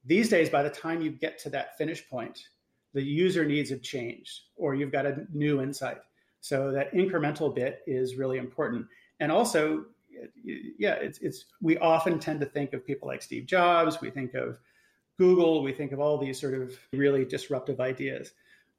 These 0.04 0.28
days, 0.28 0.50
by 0.50 0.64
the 0.64 0.70
time 0.70 1.00
you 1.00 1.12
get 1.12 1.38
to 1.40 1.50
that 1.50 1.78
finish 1.78 2.08
point, 2.10 2.40
the 2.92 3.02
user 3.02 3.44
needs 3.44 3.70
have 3.70 3.82
changed 3.82 4.40
or 4.56 4.74
you've 4.74 4.90
got 4.90 5.06
a 5.06 5.26
new 5.32 5.62
insight. 5.62 5.98
So 6.40 6.72
that 6.72 6.92
incremental 6.92 7.54
bit 7.54 7.82
is 7.86 8.16
really 8.16 8.38
important. 8.38 8.86
And 9.20 9.30
also, 9.30 9.84
yeah, 10.44 10.94
it's, 10.94 11.20
it's 11.20 11.44
we 11.62 11.78
often 11.78 12.18
tend 12.18 12.40
to 12.40 12.46
think 12.46 12.72
of 12.72 12.84
people 12.84 13.06
like 13.06 13.22
Steve 13.22 13.46
Jobs, 13.46 14.00
we 14.00 14.10
think 14.10 14.34
of 14.34 14.58
Google, 15.18 15.62
we 15.62 15.72
think 15.72 15.92
of 15.92 16.00
all 16.00 16.18
these 16.18 16.40
sort 16.40 16.54
of 16.54 16.76
really 16.92 17.24
disruptive 17.24 17.80
ideas. 17.80 18.32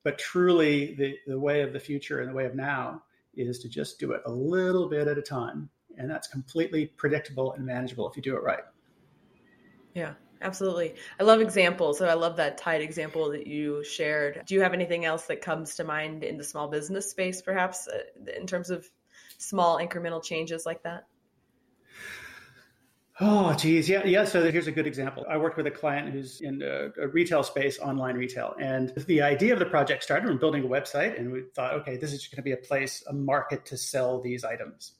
But 0.04 0.18
truly, 0.18 0.94
the, 0.96 1.16
the 1.26 1.40
way 1.40 1.62
of 1.62 1.72
the 1.72 1.80
future 1.80 2.20
and 2.20 2.30
the 2.30 2.36
way 2.36 2.46
of 2.46 2.54
now 2.54 3.04
is 3.36 3.60
to 3.60 3.70
just 3.70 4.00
do 4.00 4.12
it 4.12 4.22
a 4.26 4.32
little 4.32 4.90
bit 4.90 5.08
at 5.08 5.18
a 5.18 5.22
time. 5.22 5.70
And 5.98 6.10
that's 6.10 6.28
completely 6.28 6.88
predictable 6.88 7.54
and 7.54 7.66
manageable 7.66 8.10
if 8.10 8.16
you 8.16 8.22
do 8.22 8.36
it 8.36 8.44
right. 8.44 8.64
Yeah, 9.94 10.14
absolutely. 10.42 10.96
I 11.20 11.24
love 11.24 11.42
examples. 11.42 11.98
So 11.98 12.08
I 12.08 12.14
love 12.14 12.38
that 12.38 12.58
Tide 12.58 12.82
example 12.82 13.32
that 13.32 13.48
you 13.48 13.84
shared. 13.84 14.44
Do 14.46 14.56
you 14.56 14.62
have 14.62 14.74
anything 14.74 15.06
else 15.06 15.26
that 15.26 15.42
comes 15.42 15.76
to 15.76 15.84
mind 15.84 16.24
in 16.24 16.38
the 16.38 16.44
small 16.44 16.68
business 16.68 17.10
space, 17.10 17.42
perhaps, 17.42 17.88
uh, 17.88 18.00
in 18.38 18.48
terms 18.48 18.70
of 18.70 18.88
small 19.38 19.78
incremental 19.80 20.24
changes 20.24 20.66
like 20.66 20.84
that? 20.84 21.06
Oh, 23.22 23.54
geez. 23.54 23.90
Yeah. 23.90 24.06
Yeah. 24.06 24.24
So 24.24 24.50
here's 24.50 24.68
a 24.68 24.72
good 24.72 24.88
example. 24.88 25.26
I 25.30 25.36
worked 25.36 25.58
with 25.58 25.68
a 25.68 25.72
client 25.72 26.10
who's 26.10 26.40
in 26.40 26.62
a, 26.62 26.90
a, 27.02 27.08
retail 27.10 27.44
space, 27.44 27.78
online 27.80 28.16
retail. 28.16 28.56
And 28.60 28.94
the 29.08 29.22
idea 29.22 29.52
of 29.52 29.60
the 29.60 29.66
project 29.66 30.04
started 30.04 30.28
from 30.28 30.38
building 30.38 30.64
a 30.64 30.68
website. 30.68 31.20
And 31.20 31.32
we 31.32 31.42
thought, 31.54 31.74
okay, 31.74 31.98
this 31.98 32.14
is 32.14 32.26
going 32.28 32.38
to 32.38 32.42
be 32.44 32.54
a 32.54 32.58
place, 32.58 33.04
a 33.08 33.14
market 33.14 33.66
to 33.68 33.78
sell 33.78 34.22
these 34.22 34.46
items. 34.46 34.94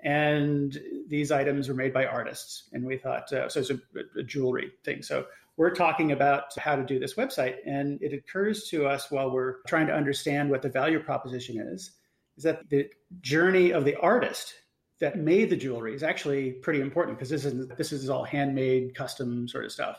And 0.00 0.80
these 1.08 1.30
items 1.30 1.68
were 1.68 1.74
made 1.74 1.92
by 1.92 2.06
artists. 2.06 2.70
And 2.72 2.86
we 2.86 2.96
thought, 2.96 3.30
uh, 3.32 3.50
so 3.50 3.60
it's 3.60 3.70
a, 3.70 3.78
a 4.18 4.22
jewelry 4.22 4.72
thing. 4.82 5.02
So 5.02 5.26
we're 5.58 5.74
talking 5.74 6.12
about 6.12 6.56
how 6.56 6.74
to 6.74 6.82
do 6.82 6.98
this 6.98 7.14
website. 7.14 7.56
And 7.66 8.02
it 8.02 8.14
occurs 8.14 8.68
to 8.70 8.86
us 8.86 9.10
while 9.10 9.30
we're 9.30 9.56
trying 9.66 9.88
to 9.88 9.94
understand 9.94 10.50
what 10.50 10.62
the 10.62 10.70
value 10.70 11.00
proposition 11.00 11.58
is, 11.58 11.90
is 12.38 12.44
that 12.44 12.70
the 12.70 12.88
journey 13.20 13.72
of 13.72 13.84
the 13.84 13.96
artist 13.96 14.54
that 15.02 15.18
made 15.18 15.50
the 15.50 15.56
jewelry 15.56 15.96
is 15.96 16.04
actually 16.04 16.52
pretty 16.52 16.80
important 16.80 17.18
because 17.18 17.28
this 17.28 17.44
is 17.44 17.66
this 17.76 17.92
is 17.92 18.08
all 18.08 18.22
handmade, 18.22 18.94
custom 18.94 19.48
sort 19.48 19.64
of 19.64 19.72
stuff. 19.72 19.98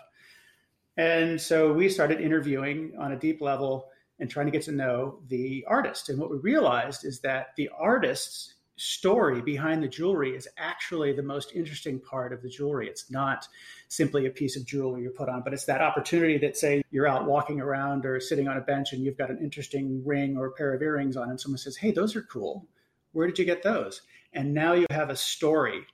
And 0.96 1.40
so 1.40 1.74
we 1.74 1.90
started 1.90 2.22
interviewing 2.22 2.94
on 2.98 3.12
a 3.12 3.20
deep 3.20 3.42
level 3.42 3.90
and 4.20 4.30
trying 4.30 4.46
to 4.46 4.52
get 4.52 4.62
to 4.62 4.72
know 4.72 5.20
the 5.28 5.66
artist. 5.68 6.08
And 6.08 6.18
what 6.18 6.32
we 6.32 6.38
realized 6.38 7.04
is 7.04 7.20
that 7.20 7.48
the 7.58 7.70
artist's 7.78 8.54
story 8.78 9.42
behind 9.42 9.84
the 9.84 9.90
jewelry 9.90 10.38
is 10.38 10.48
actually 10.58 11.12
the 11.12 11.22
most 11.22 11.52
interesting 11.54 12.00
part 12.00 12.32
of 12.32 12.42
the 12.42 12.48
jewelry. 12.48 12.88
It's 12.88 13.12
not 13.12 13.46
simply 13.90 14.26
a 14.26 14.30
piece 14.30 14.56
of 14.56 14.66
jewelry 14.66 15.04
you 15.04 15.10
put 15.10 15.28
on, 15.28 15.42
but 15.44 15.54
it's 15.54 15.66
that 15.66 15.82
opportunity 15.82 16.38
that, 16.38 16.56
say, 16.56 16.82
you're 16.92 17.08
out 17.08 17.26
walking 17.26 17.60
around 17.60 18.06
or 18.06 18.22
sitting 18.22 18.48
on 18.48 18.56
a 18.56 18.62
bench 18.62 18.94
and 18.94 19.04
you've 19.04 19.18
got 19.18 19.30
an 19.30 19.40
interesting 19.40 20.02
ring 20.06 20.38
or 20.38 20.46
a 20.46 20.52
pair 20.52 20.74
of 20.74 20.82
earrings 20.82 21.18
on, 21.18 21.30
and 21.30 21.42
someone 21.42 21.58
says, 21.58 21.76
Hey, 21.76 21.92
those 21.92 22.16
are 22.16 22.24
cool. 22.24 22.66
Where 23.12 23.28
did 23.28 23.38
you 23.38 23.46
get 23.46 23.64
those? 23.64 24.02
And 24.34 24.54
now 24.54 24.74
you 24.74 24.86
have 24.90 25.10
a 25.10 25.16
story 25.16 25.86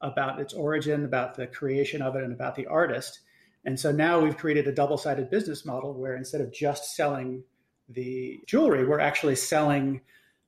about 0.00 0.40
its 0.40 0.54
origin, 0.54 1.04
about 1.04 1.34
the 1.34 1.46
creation 1.46 2.02
of 2.02 2.16
it, 2.16 2.22
and 2.22 2.32
about 2.32 2.54
the 2.54 2.66
artist. 2.66 3.20
And 3.64 3.78
so 3.78 3.90
now 3.90 4.20
we've 4.20 4.36
created 4.36 4.66
a 4.68 4.72
double 4.72 4.96
sided 4.96 5.30
business 5.30 5.64
model 5.64 5.94
where 5.94 6.16
instead 6.16 6.40
of 6.40 6.52
just 6.52 6.94
selling 6.94 7.42
the 7.88 8.40
jewelry, 8.46 8.86
we're 8.86 9.00
actually 9.00 9.34
selling 9.34 10.00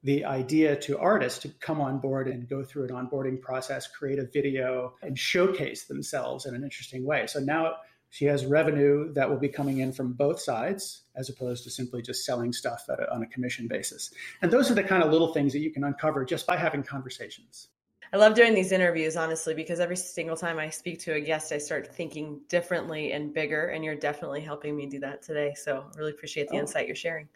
the 0.03 0.25
idea 0.25 0.77
to 0.77 0.99
artists 0.99 1.41
to 1.41 1.49
come 1.61 1.81
on 1.81 1.99
board 1.99 2.29
and 2.29 2.49
go 2.49 2.63
through 2.63 2.85
an 2.85 2.91
onboarding 2.91 3.41
process, 3.41 3.87
create 3.87 4.19
a 4.19 4.25
video, 4.25 4.95
and 5.03 5.19
showcase 5.19 5.85
themselves 5.85 6.47
in 6.47 6.55
an 6.55 6.63
interesting 6.63 7.05
way. 7.05 7.27
So 7.27 7.41
now 7.41 7.75
she 8.11 8.25
has 8.25 8.45
revenue 8.45 9.13
that 9.15 9.31
will 9.31 9.39
be 9.39 9.49
coming 9.49 9.79
in 9.79 9.93
from 9.93 10.13
both 10.13 10.41
sides 10.41 11.03
as 11.15 11.29
opposed 11.29 11.65
to 11.65 11.71
simply 11.71 12.03
just 12.03 12.25
selling 12.25 12.53
stuff 12.53 12.85
a, 12.89 13.13
on 13.13 13.23
a 13.23 13.27
commission 13.27 13.69
basis. 13.69 14.11
And 14.43 14.51
those 14.51 14.71
are 14.71 14.75
the 14.75 14.83
kind 14.83 15.03
of 15.03 15.11
little 15.11 15.33
things 15.33 15.53
that 15.53 15.61
you 15.61 15.71
can 15.71 15.85
uncover 15.85 16.25
just 16.25 16.47
by 16.47 16.57
having 16.57 16.83
conversations. 16.83 17.69
I 18.13 18.17
love 18.17 18.35
doing 18.35 18.55
these 18.55 18.73
interviews, 18.73 19.17
honestly, 19.17 19.55
because 19.55 19.79
every 19.79 19.97
single 19.97 20.37
time 20.37 20.59
I 20.59 20.69
speak 20.69 20.99
to 21.01 21.15
a 21.15 21.21
guest, 21.21 21.53
I 21.53 21.59
start 21.59 21.95
thinking 21.95 22.41
differently 22.49 23.13
and 23.13 23.33
bigger. 23.33 23.69
And 23.69 23.85
you're 23.85 23.95
definitely 23.95 24.41
helping 24.41 24.77
me 24.77 24.87
do 24.87 24.99
that 24.99 25.23
today. 25.23 25.55
So, 25.55 25.87
really 25.97 26.11
appreciate 26.11 26.49
the 26.49 26.57
oh. 26.57 26.61
insight 26.61 26.89
you're 26.89 26.97
sharing. 26.97 27.29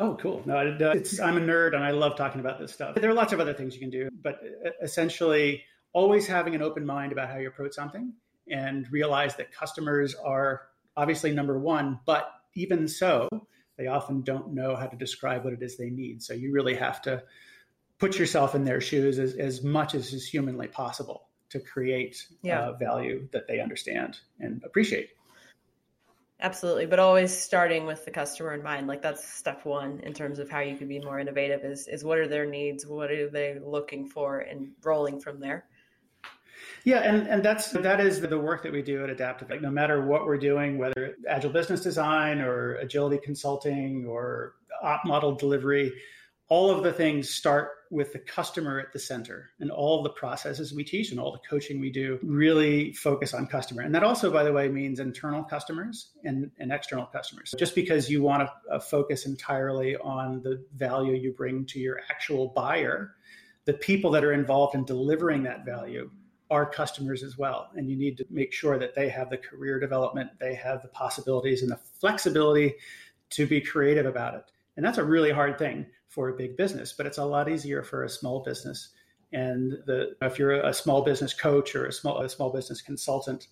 Oh, 0.00 0.16
cool. 0.20 0.42
No, 0.44 0.58
uh, 0.58 0.90
it's, 0.90 1.20
I'm 1.20 1.36
a 1.36 1.40
nerd 1.40 1.74
and 1.74 1.84
I 1.84 1.90
love 1.92 2.16
talking 2.16 2.40
about 2.40 2.58
this 2.58 2.72
stuff. 2.72 2.96
There 2.96 3.10
are 3.10 3.14
lots 3.14 3.32
of 3.32 3.38
other 3.40 3.54
things 3.54 3.74
you 3.74 3.80
can 3.80 3.90
do, 3.90 4.08
but 4.22 4.40
uh, 4.64 4.70
essentially, 4.82 5.62
always 5.92 6.26
having 6.26 6.54
an 6.56 6.62
open 6.62 6.84
mind 6.84 7.12
about 7.12 7.28
how 7.30 7.38
you 7.38 7.48
approach 7.48 7.74
something 7.74 8.12
and 8.50 8.90
realize 8.90 9.36
that 9.36 9.52
customers 9.52 10.14
are 10.14 10.62
obviously 10.96 11.32
number 11.32 11.58
one, 11.58 12.00
but 12.04 12.30
even 12.54 12.88
so, 12.88 13.28
they 13.76 13.86
often 13.86 14.22
don't 14.22 14.52
know 14.52 14.74
how 14.74 14.86
to 14.86 14.96
describe 14.96 15.44
what 15.44 15.52
it 15.52 15.62
is 15.62 15.76
they 15.76 15.90
need. 15.90 16.22
So 16.22 16.34
you 16.34 16.52
really 16.52 16.74
have 16.74 17.00
to 17.02 17.22
put 17.98 18.18
yourself 18.18 18.54
in 18.54 18.64
their 18.64 18.80
shoes 18.80 19.18
as, 19.18 19.34
as 19.34 19.62
much 19.62 19.94
as 19.94 20.12
is 20.12 20.26
humanly 20.26 20.68
possible 20.68 21.28
to 21.50 21.60
create 21.60 22.26
yeah. 22.42 22.60
uh, 22.60 22.72
value 22.72 23.28
that 23.32 23.46
they 23.46 23.60
understand 23.60 24.18
and 24.40 24.62
appreciate. 24.64 25.10
Absolutely, 26.40 26.86
but 26.86 27.00
always 27.00 27.36
starting 27.36 27.84
with 27.84 28.04
the 28.04 28.12
customer 28.12 28.54
in 28.54 28.62
mind. 28.62 28.86
Like 28.86 29.02
that's 29.02 29.26
step 29.26 29.64
one 29.64 29.98
in 30.00 30.12
terms 30.12 30.38
of 30.38 30.48
how 30.48 30.60
you 30.60 30.76
can 30.76 30.86
be 30.86 31.00
more 31.00 31.18
innovative. 31.18 31.64
Is 31.64 31.88
is 31.88 32.04
what 32.04 32.18
are 32.18 32.28
their 32.28 32.46
needs? 32.46 32.86
What 32.86 33.10
are 33.10 33.28
they 33.28 33.58
looking 33.60 34.06
for, 34.06 34.38
and 34.38 34.70
rolling 34.84 35.18
from 35.18 35.40
there. 35.40 35.64
Yeah, 36.84 36.98
and, 37.00 37.26
and 37.26 37.42
that's 37.42 37.70
that 37.70 38.00
is 38.00 38.20
the 38.20 38.38
work 38.38 38.62
that 38.62 38.72
we 38.72 38.82
do 38.82 39.04
at 39.04 39.10
Adaptive. 39.10 39.50
Like 39.50 39.62
no 39.62 39.70
matter 39.70 40.06
what 40.06 40.26
we're 40.26 40.38
doing, 40.38 40.78
whether 40.78 41.16
agile 41.28 41.50
business 41.50 41.82
design 41.82 42.40
or 42.40 42.76
agility 42.76 43.18
consulting 43.22 44.06
or 44.06 44.54
op 44.82 45.04
model 45.04 45.34
delivery, 45.34 45.92
all 46.48 46.70
of 46.70 46.82
the 46.82 46.92
things 46.92 47.28
start 47.28 47.70
with 47.90 48.12
the 48.12 48.18
customer 48.18 48.80
at 48.80 48.92
the 48.92 48.98
center 48.98 49.50
and 49.60 49.70
all 49.70 50.02
the 50.02 50.10
processes 50.10 50.74
we 50.74 50.84
teach 50.84 51.10
and 51.10 51.20
all 51.20 51.32
the 51.32 51.48
coaching 51.48 51.80
we 51.80 51.90
do 51.90 52.18
really 52.22 52.92
focus 52.92 53.32
on 53.32 53.46
customer 53.46 53.82
and 53.82 53.94
that 53.94 54.02
also 54.02 54.30
by 54.30 54.42
the 54.42 54.52
way 54.52 54.68
means 54.68 55.00
internal 55.00 55.42
customers 55.42 56.10
and, 56.24 56.50
and 56.58 56.70
external 56.70 57.06
customers 57.06 57.54
just 57.58 57.74
because 57.74 58.10
you 58.10 58.22
want 58.22 58.42
to 58.42 58.74
uh, 58.74 58.78
focus 58.78 59.24
entirely 59.24 59.96
on 59.96 60.42
the 60.42 60.62
value 60.74 61.14
you 61.14 61.32
bring 61.32 61.64
to 61.64 61.78
your 61.78 62.00
actual 62.10 62.48
buyer 62.48 63.14
the 63.64 63.72
people 63.74 64.10
that 64.10 64.24
are 64.24 64.32
involved 64.32 64.74
in 64.74 64.84
delivering 64.84 65.42
that 65.42 65.64
value 65.64 66.10
our 66.50 66.64
customers 66.64 67.22
as 67.22 67.36
well. 67.36 67.70
And 67.74 67.88
you 67.88 67.96
need 67.96 68.16
to 68.18 68.26
make 68.30 68.52
sure 68.52 68.78
that 68.78 68.94
they 68.94 69.08
have 69.08 69.30
the 69.30 69.36
career 69.36 69.78
development, 69.78 70.30
they 70.40 70.54
have 70.54 70.82
the 70.82 70.88
possibilities 70.88 71.62
and 71.62 71.70
the 71.70 71.76
flexibility 72.00 72.74
to 73.30 73.46
be 73.46 73.60
creative 73.60 74.06
about 74.06 74.34
it. 74.34 74.44
And 74.76 74.84
that's 74.84 74.98
a 74.98 75.04
really 75.04 75.30
hard 75.30 75.58
thing 75.58 75.86
for 76.08 76.28
a 76.28 76.36
big 76.36 76.56
business, 76.56 76.92
but 76.92 77.06
it's 77.06 77.18
a 77.18 77.24
lot 77.24 77.50
easier 77.50 77.82
for 77.82 78.04
a 78.04 78.08
small 78.08 78.42
business. 78.42 78.90
And 79.32 79.72
the, 79.86 80.16
if 80.22 80.38
you're 80.38 80.52
a 80.52 80.72
small 80.72 81.02
business 81.02 81.34
coach 81.34 81.74
or 81.74 81.86
a 81.86 81.92
small, 81.92 82.20
a 82.20 82.28
small 82.28 82.50
business 82.50 82.80
consultant, 82.80 83.48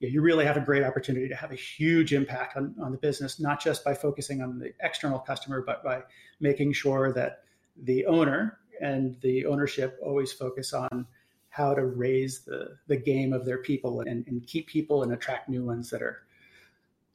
you 0.00 0.20
really 0.20 0.44
have 0.44 0.56
a 0.56 0.60
great 0.60 0.82
opportunity 0.82 1.28
to 1.28 1.34
have 1.34 1.52
a 1.52 1.56
huge 1.56 2.12
impact 2.12 2.56
on, 2.56 2.74
on 2.82 2.92
the 2.92 2.98
business, 2.98 3.40
not 3.40 3.62
just 3.62 3.84
by 3.84 3.94
focusing 3.94 4.42
on 4.42 4.58
the 4.58 4.72
external 4.82 5.18
customer, 5.18 5.62
but 5.64 5.82
by 5.82 6.02
making 6.40 6.72
sure 6.72 7.12
that 7.12 7.44
the 7.82 8.04
owner 8.06 8.58
and 8.80 9.16
the 9.22 9.46
ownership 9.46 9.98
always 10.02 10.32
focus 10.32 10.72
on 10.72 11.06
how 11.54 11.72
to 11.72 11.86
raise 11.86 12.40
the, 12.40 12.76
the 12.88 12.96
game 12.96 13.32
of 13.32 13.44
their 13.44 13.58
people 13.58 14.00
and, 14.00 14.26
and 14.26 14.44
keep 14.44 14.66
people 14.66 15.04
and 15.04 15.12
attract 15.12 15.48
new 15.48 15.64
ones 15.64 15.88
that 15.88 16.02
are 16.02 16.24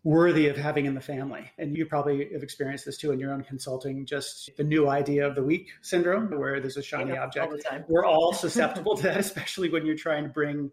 worthy 0.06 0.48
of 0.48 0.56
having 0.56 0.86
in 0.86 0.96
the 0.96 1.02
family. 1.02 1.52
And 1.58 1.76
you 1.76 1.86
probably 1.86 2.30
have 2.32 2.42
experienced 2.42 2.86
this 2.86 2.98
too 2.98 3.12
in 3.12 3.20
your 3.20 3.34
own 3.34 3.44
consulting, 3.44 4.06
just 4.06 4.50
the 4.56 4.64
new 4.64 4.88
idea 4.88 5.28
of 5.28 5.36
the 5.36 5.44
week 5.44 5.72
syndrome, 5.82 6.30
where 6.40 6.62
there's 6.62 6.78
a 6.78 6.82
shiny 6.82 7.12
yeah, 7.12 7.24
object. 7.24 7.66
All 7.70 7.80
We're 7.90 8.06
all 8.06 8.32
susceptible 8.46 8.96
to 8.96 9.04
that, 9.04 9.18
especially 9.18 9.70
when 9.70 9.86
you're 9.86 9.98
trying 9.98 10.24
to 10.24 10.30
bring 10.30 10.72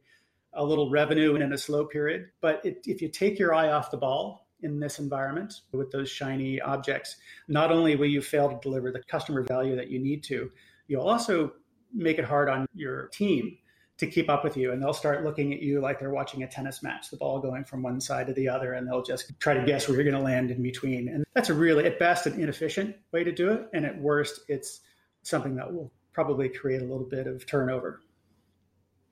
a 0.53 0.65
little 0.65 0.89
revenue 0.89 1.35
and 1.35 1.43
in 1.43 1.53
a 1.53 1.59
slow 1.59 1.87
period. 1.87 2.29
But 2.41 2.65
it, 2.65 2.83
if 2.87 3.03
you 3.03 3.09
take 3.09 3.37
your 3.37 3.53
eye 3.53 3.73
off 3.73 3.91
the 3.91 3.97
ball 3.97 4.47
in 4.61 4.79
this 4.79 5.01
environment 5.01 5.63
with 5.73 5.91
those 5.91 6.09
shiny 6.09 6.61
objects, 6.61 7.17
not 7.49 7.73
only 7.73 7.97
will 7.97 8.07
you 8.07 8.23
fail 8.23 8.49
to 8.49 8.59
deliver 8.63 8.93
the 8.93 9.03
customer 9.09 9.43
value 9.43 9.75
that 9.75 9.91
you 9.91 9.99
need 9.99 10.23
to, 10.23 10.53
you'll 10.87 11.03
also 11.03 11.53
make 11.93 12.19
it 12.19 12.25
hard 12.25 12.49
on 12.49 12.67
your 12.75 13.09
team 13.09 13.59
to 13.99 14.07
keep 14.07 14.29
up 14.29 14.45
with 14.45 14.57
you. 14.57 14.73
And 14.73 14.83
they'll 14.83 14.93
start 14.93 15.25
looking 15.25 15.53
at 15.53 15.61
you 15.61 15.81
like 15.81 15.99
they're 15.99 16.11
watching 16.11 16.43
a 16.43 16.47
tennis 16.47 16.83
match 16.83 17.11
the 17.11 17.17
ball 17.17 17.41
going 17.41 17.65
from 17.65 17.83
one 17.83 18.01
side 18.01 18.27
to 18.27 18.33
the 18.33 18.49
other 18.49 18.75
and 18.75 18.87
they'll 18.87 19.03
just 19.03 19.39
try 19.41 19.55
to 19.55 19.65
guess 19.65 19.89
where 19.89 19.97
you're 19.97 20.05
going 20.05 20.17
to 20.17 20.23
land 20.23 20.51
in 20.51 20.63
between. 20.63 21.09
And 21.09 21.25
that's 21.35 21.49
a 21.49 21.55
really 21.55 21.87
at 21.87 21.99
best 21.99 22.27
an 22.27 22.41
inefficient 22.41 22.97
way 23.13 23.25
to 23.25 23.33
do 23.33 23.51
it. 23.53 23.69
And 23.73 23.87
at 23.87 23.99
worst 23.99 24.41
it's 24.49 24.81
something 25.23 25.57
that 25.57 25.73
will 25.73 25.93
probably 26.13 26.49
create 26.49 26.83
a 26.83 26.85
little 26.85 27.07
bit 27.09 27.27
of 27.27 27.47
turnover. 27.47 28.01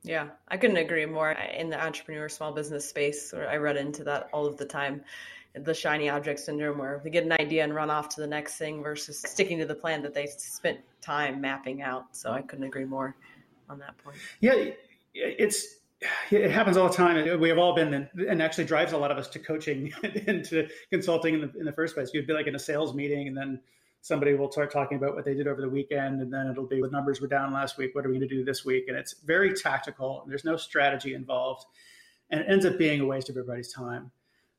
Yeah 0.03 0.29
i 0.49 0.59
couldn't 0.59 0.77
agree 0.77 1.07
more. 1.07 1.31
In 1.31 1.71
the 1.71 1.83
entrepreneur 1.83 2.29
small 2.29 2.53
business 2.53 2.87
space 2.87 3.33
where 3.33 3.49
i 3.49 3.57
run 3.57 3.79
into 3.79 4.05
that 4.05 4.29
all 4.33 4.47
of 4.47 4.59
the 4.59 4.67
time 4.67 5.03
the 5.55 5.75
shiny 5.75 6.09
object 6.09 6.41
syndrome 6.41 6.79
where 6.79 7.01
they 7.05 7.11
get 7.11 7.25
an 7.25 7.33
idea 7.33 7.63
and 7.63 7.75
run 7.75 7.91
off 7.91 8.09
to 8.09 8.21
the 8.21 8.27
next 8.27 8.57
thing 8.57 8.83
versus 8.83 9.21
sticking 9.21 9.59
to 9.59 9.67
the 9.67 9.75
plan 9.75 10.03
that 10.03 10.13
they 10.13 10.27
spent 10.27 10.81
time 11.01 11.41
mapping 11.41 11.83
out 11.83 12.07
so 12.13 12.33
i 12.33 12.43
couldn't 12.43 12.65
agree 12.65 12.85
more 12.85 13.15
on 13.69 13.79
that 13.79 13.97
point. 13.99 14.17
Yeah, 14.41 14.71
it's 15.15 15.67
it 16.31 16.51
happens 16.51 16.77
all 16.77 16.89
the 16.89 16.95
time. 16.95 17.41
We 17.41 17.49
have 17.49 17.59
all 17.59 17.75
been, 17.75 18.09
and 18.29 18.43
actually 18.43 18.65
drives 18.65 18.93
a 18.93 18.99
lot 18.99 19.11
of 19.11 19.17
us 19.19 19.29
to 19.29 19.39
coaching 19.39 19.93
and 20.27 20.45
to 20.47 20.69
consulting 20.91 21.35
in 21.35 21.41
the, 21.41 21.53
in 21.59 21.65
the 21.65 21.73
first 21.73 21.95
place. 21.95 22.11
You'd 22.13 22.27
be 22.27 22.35
like 22.35 22.47
in 22.47 22.55
a 22.55 22.59
sales 22.59 22.95
meeting, 22.95 23.29
and 23.29 23.37
then 23.37 23.61
somebody 24.03 24.35
will 24.35 24.53
start 24.53 24.71
talking 24.71 24.99
about 24.99 25.15
what 25.15 25.25
they 25.25 25.35
did 25.35 25.47
over 25.47 25.61
the 25.61 25.69
weekend, 25.69 26.21
and 26.21 26.33
then 26.33 26.47
it'll 26.49 26.67
be 26.67 26.81
the 26.81 26.91
numbers 26.91 27.21
were 27.21 27.27
down 27.27 27.53
last 27.53 27.79
week. 27.79 27.95
What 27.95 28.05
are 28.05 28.09
we 28.09 28.19
going 28.19 28.29
to 28.29 28.35
do 28.35 28.45
this 28.45 28.65
week? 28.65 28.85
And 28.89 28.97
it's 28.97 29.15
very 29.25 29.55
tactical. 29.55 30.25
There's 30.29 30.45
no 30.45 30.57
strategy 30.57 31.15
involved, 31.15 31.65
and 32.31 32.41
it 32.41 32.47
ends 32.49 32.67
up 32.67 32.77
being 32.77 33.01
a 33.01 33.07
waste 33.07 33.31
of 33.31 33.37
everybody's 33.37 33.73
time. 33.73 34.11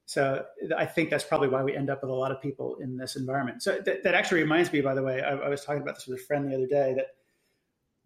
So 0.05 0.45
I 0.77 0.85
think 0.85 1.09
that's 1.09 1.23
probably 1.23 1.47
why 1.47 1.63
we 1.63 1.75
end 1.75 1.89
up 1.89 2.01
with 2.03 2.11
a 2.11 2.15
lot 2.15 2.31
of 2.31 2.41
people 2.41 2.77
in 2.79 2.95
this 2.95 3.15
environment. 3.15 3.63
So 3.63 3.79
that, 3.85 4.03
that 4.03 4.13
actually 4.13 4.41
reminds 4.41 4.71
me, 4.71 4.81
by 4.81 4.93
the 4.93 5.01
way, 5.01 5.21
I, 5.21 5.31
I 5.35 5.49
was 5.49 5.65
talking 5.65 5.81
about 5.81 5.95
this 5.95 6.07
with 6.07 6.19
a 6.19 6.23
friend 6.23 6.49
the 6.49 6.55
other 6.55 6.67
day 6.67 6.93
that 6.95 7.07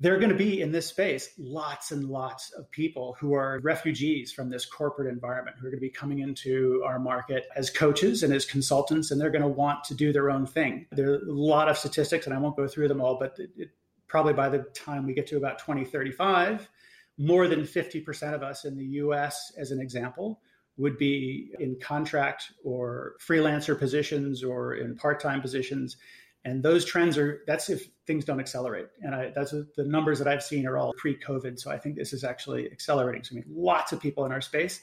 there 0.02 0.16
are 0.16 0.18
going 0.18 0.32
to 0.32 0.36
be 0.36 0.62
in 0.62 0.72
this 0.72 0.88
space 0.88 1.32
lots 1.38 1.92
and 1.92 2.06
lots 2.06 2.52
of 2.52 2.72
people 2.72 3.18
who 3.20 3.34
are 3.34 3.60
refugees 3.62 4.32
from 4.32 4.50
this 4.50 4.66
corporate 4.66 5.12
environment 5.12 5.58
who 5.60 5.68
are 5.68 5.70
going 5.70 5.80
to 5.80 5.86
be 5.86 5.90
coming 5.90 6.20
into 6.20 6.82
our 6.86 7.00
market 7.00 7.48
as 7.58 7.70
coaches 7.70 8.24
and 8.24 8.34
as 8.34 8.46
consultants, 8.46 9.12
and 9.12 9.20
they're 9.20 9.30
going 9.30 9.42
to 9.42 9.48
want 9.48 9.84
to 9.84 9.94
do 9.94 10.14
their 10.14 10.32
own 10.32 10.46
thing. 10.46 10.86
There 10.92 11.12
are 11.12 11.18
a 11.18 11.24
lot 11.26 11.68
of 11.68 11.78
statistics, 11.78 12.26
and 12.26 12.34
I 12.34 12.40
won't 12.40 12.56
go 12.56 12.68
through 12.68 12.88
them 12.88 13.02
all, 13.02 13.20
but 13.20 13.36
it, 13.40 13.50
it, 13.58 13.70
probably 14.08 14.34
by 14.34 14.48
the 14.48 14.60
time 14.74 15.06
we 15.06 15.14
get 15.14 15.28
to 15.28 15.38
about 15.38 15.60
2035, 15.60 16.70
more 17.18 17.50
than 17.50 17.64
50% 17.64 18.34
of 18.34 18.42
us 18.42 18.64
in 18.64 18.78
the 18.78 18.86
US, 18.86 19.52
as 19.58 19.72
an 19.72 19.82
example, 19.82 20.40
would 20.80 20.98
be 20.98 21.52
in 21.60 21.78
contract 21.80 22.54
or 22.64 23.16
freelancer 23.20 23.78
positions 23.78 24.44
or 24.44 24.74
in 24.76 24.96
part 24.96 25.20
time 25.20 25.42
positions. 25.42 25.98
And 26.46 26.64
those 26.64 26.86
trends 26.86 27.18
are 27.18 27.42
that's 27.46 27.70
if 27.70 27.90
things 28.08 28.24
don't 28.24 28.40
accelerate. 28.40 28.88
And 29.02 29.14
I, 29.14 29.32
that's 29.36 29.52
the 29.52 29.84
numbers 29.84 30.20
that 30.20 30.28
i've 30.28 30.42
seen 30.42 30.66
are 30.66 30.78
all 30.78 30.94
pre-covid. 30.94 31.60
So 31.60 31.70
i 31.70 31.78
think 31.78 31.96
this 31.96 32.14
is 32.14 32.24
actually 32.24 32.72
accelerating. 32.72 33.24
So 33.24 33.34
i 33.34 33.36
mean 33.36 33.46
lots 33.50 33.92
of 33.92 34.00
people 34.00 34.26
in 34.26 34.32
our 34.32 34.42
space. 34.42 34.82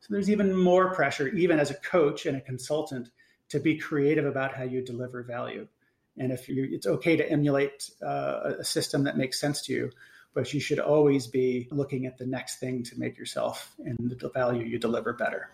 So 0.00 0.08
there's 0.10 0.30
even 0.30 0.56
more 0.56 0.94
pressure 0.94 1.28
even 1.28 1.60
as 1.60 1.70
a 1.70 1.74
coach 1.74 2.24
and 2.24 2.36
a 2.38 2.40
consultant 2.40 3.10
to 3.50 3.60
be 3.60 3.76
creative 3.76 4.24
about 4.24 4.54
how 4.54 4.64
you 4.64 4.82
deliver 4.82 5.22
value. 5.22 5.68
And 6.16 6.32
if 6.32 6.48
you 6.48 6.66
it's 6.70 6.86
okay 6.86 7.16
to 7.16 7.30
emulate 7.30 7.90
uh, 8.02 8.54
a 8.60 8.64
system 8.64 9.04
that 9.04 9.18
makes 9.18 9.38
sense 9.38 9.60
to 9.66 9.74
you 9.74 9.90
but 10.34 10.52
you 10.52 10.60
should 10.60 10.80
always 10.80 11.26
be 11.26 11.68
looking 11.70 12.06
at 12.06 12.18
the 12.18 12.26
next 12.26 12.58
thing 12.58 12.82
to 12.82 12.98
make 12.98 13.16
yourself 13.16 13.72
and 13.78 14.16
the 14.20 14.28
value 14.30 14.64
you 14.64 14.78
deliver 14.78 15.12
better 15.12 15.50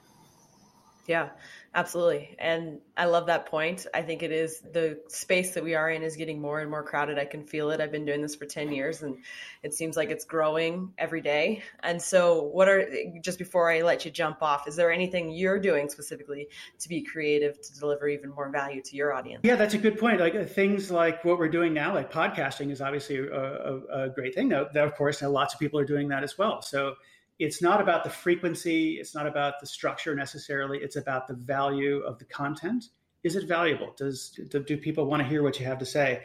yeah, 1.10 1.30
absolutely. 1.74 2.36
And 2.38 2.78
I 2.96 3.06
love 3.06 3.26
that 3.26 3.46
point. 3.46 3.84
I 3.92 4.00
think 4.00 4.22
it 4.22 4.30
is 4.30 4.60
the 4.60 5.00
space 5.08 5.54
that 5.54 5.64
we 5.64 5.74
are 5.74 5.90
in 5.90 6.04
is 6.04 6.14
getting 6.14 6.40
more 6.40 6.60
and 6.60 6.70
more 6.70 6.84
crowded. 6.84 7.18
I 7.18 7.24
can 7.24 7.42
feel 7.42 7.72
it. 7.72 7.80
I've 7.80 7.90
been 7.90 8.04
doing 8.04 8.22
this 8.22 8.36
for 8.36 8.46
10 8.46 8.70
years 8.70 9.02
and 9.02 9.16
it 9.64 9.74
seems 9.74 9.96
like 9.96 10.10
it's 10.10 10.24
growing 10.24 10.92
every 10.98 11.20
day. 11.20 11.64
And 11.82 12.00
so, 12.00 12.44
what 12.44 12.68
are 12.68 12.88
just 13.24 13.40
before 13.40 13.72
I 13.72 13.82
let 13.82 14.04
you 14.04 14.12
jump 14.12 14.40
off, 14.40 14.68
is 14.68 14.76
there 14.76 14.92
anything 14.92 15.32
you're 15.32 15.58
doing 15.58 15.88
specifically 15.88 16.46
to 16.78 16.88
be 16.88 17.02
creative 17.02 17.60
to 17.60 17.80
deliver 17.80 18.06
even 18.06 18.30
more 18.30 18.48
value 18.48 18.80
to 18.80 18.94
your 18.94 19.12
audience? 19.12 19.40
Yeah, 19.42 19.56
that's 19.56 19.74
a 19.74 19.78
good 19.78 19.98
point. 19.98 20.20
Like 20.20 20.36
uh, 20.36 20.44
things 20.44 20.92
like 20.92 21.24
what 21.24 21.40
we're 21.40 21.48
doing 21.48 21.74
now, 21.74 21.92
like 21.92 22.12
podcasting 22.12 22.70
is 22.70 22.80
obviously 22.80 23.18
a, 23.18 23.32
a, 23.32 24.04
a 24.04 24.08
great 24.10 24.32
thing. 24.32 24.48
Now, 24.48 24.66
of 24.66 24.94
course, 24.94 25.20
lots 25.22 25.54
of 25.54 25.58
people 25.58 25.80
are 25.80 25.84
doing 25.84 26.06
that 26.10 26.22
as 26.22 26.38
well. 26.38 26.62
So, 26.62 26.94
it's 27.40 27.62
not 27.62 27.80
about 27.80 28.04
the 28.04 28.10
frequency, 28.10 28.98
it's 29.00 29.14
not 29.14 29.26
about 29.26 29.60
the 29.60 29.66
structure 29.66 30.14
necessarily, 30.14 30.78
it's 30.78 30.96
about 30.96 31.26
the 31.26 31.34
value 31.34 32.00
of 32.00 32.18
the 32.18 32.26
content. 32.26 32.84
Is 33.24 33.34
it 33.34 33.48
valuable? 33.48 33.94
Does 33.96 34.38
do, 34.50 34.62
do 34.62 34.76
people 34.76 35.06
want 35.06 35.22
to 35.22 35.28
hear 35.28 35.42
what 35.42 35.58
you 35.58 35.64
have 35.64 35.78
to 35.78 35.86
say? 35.86 36.22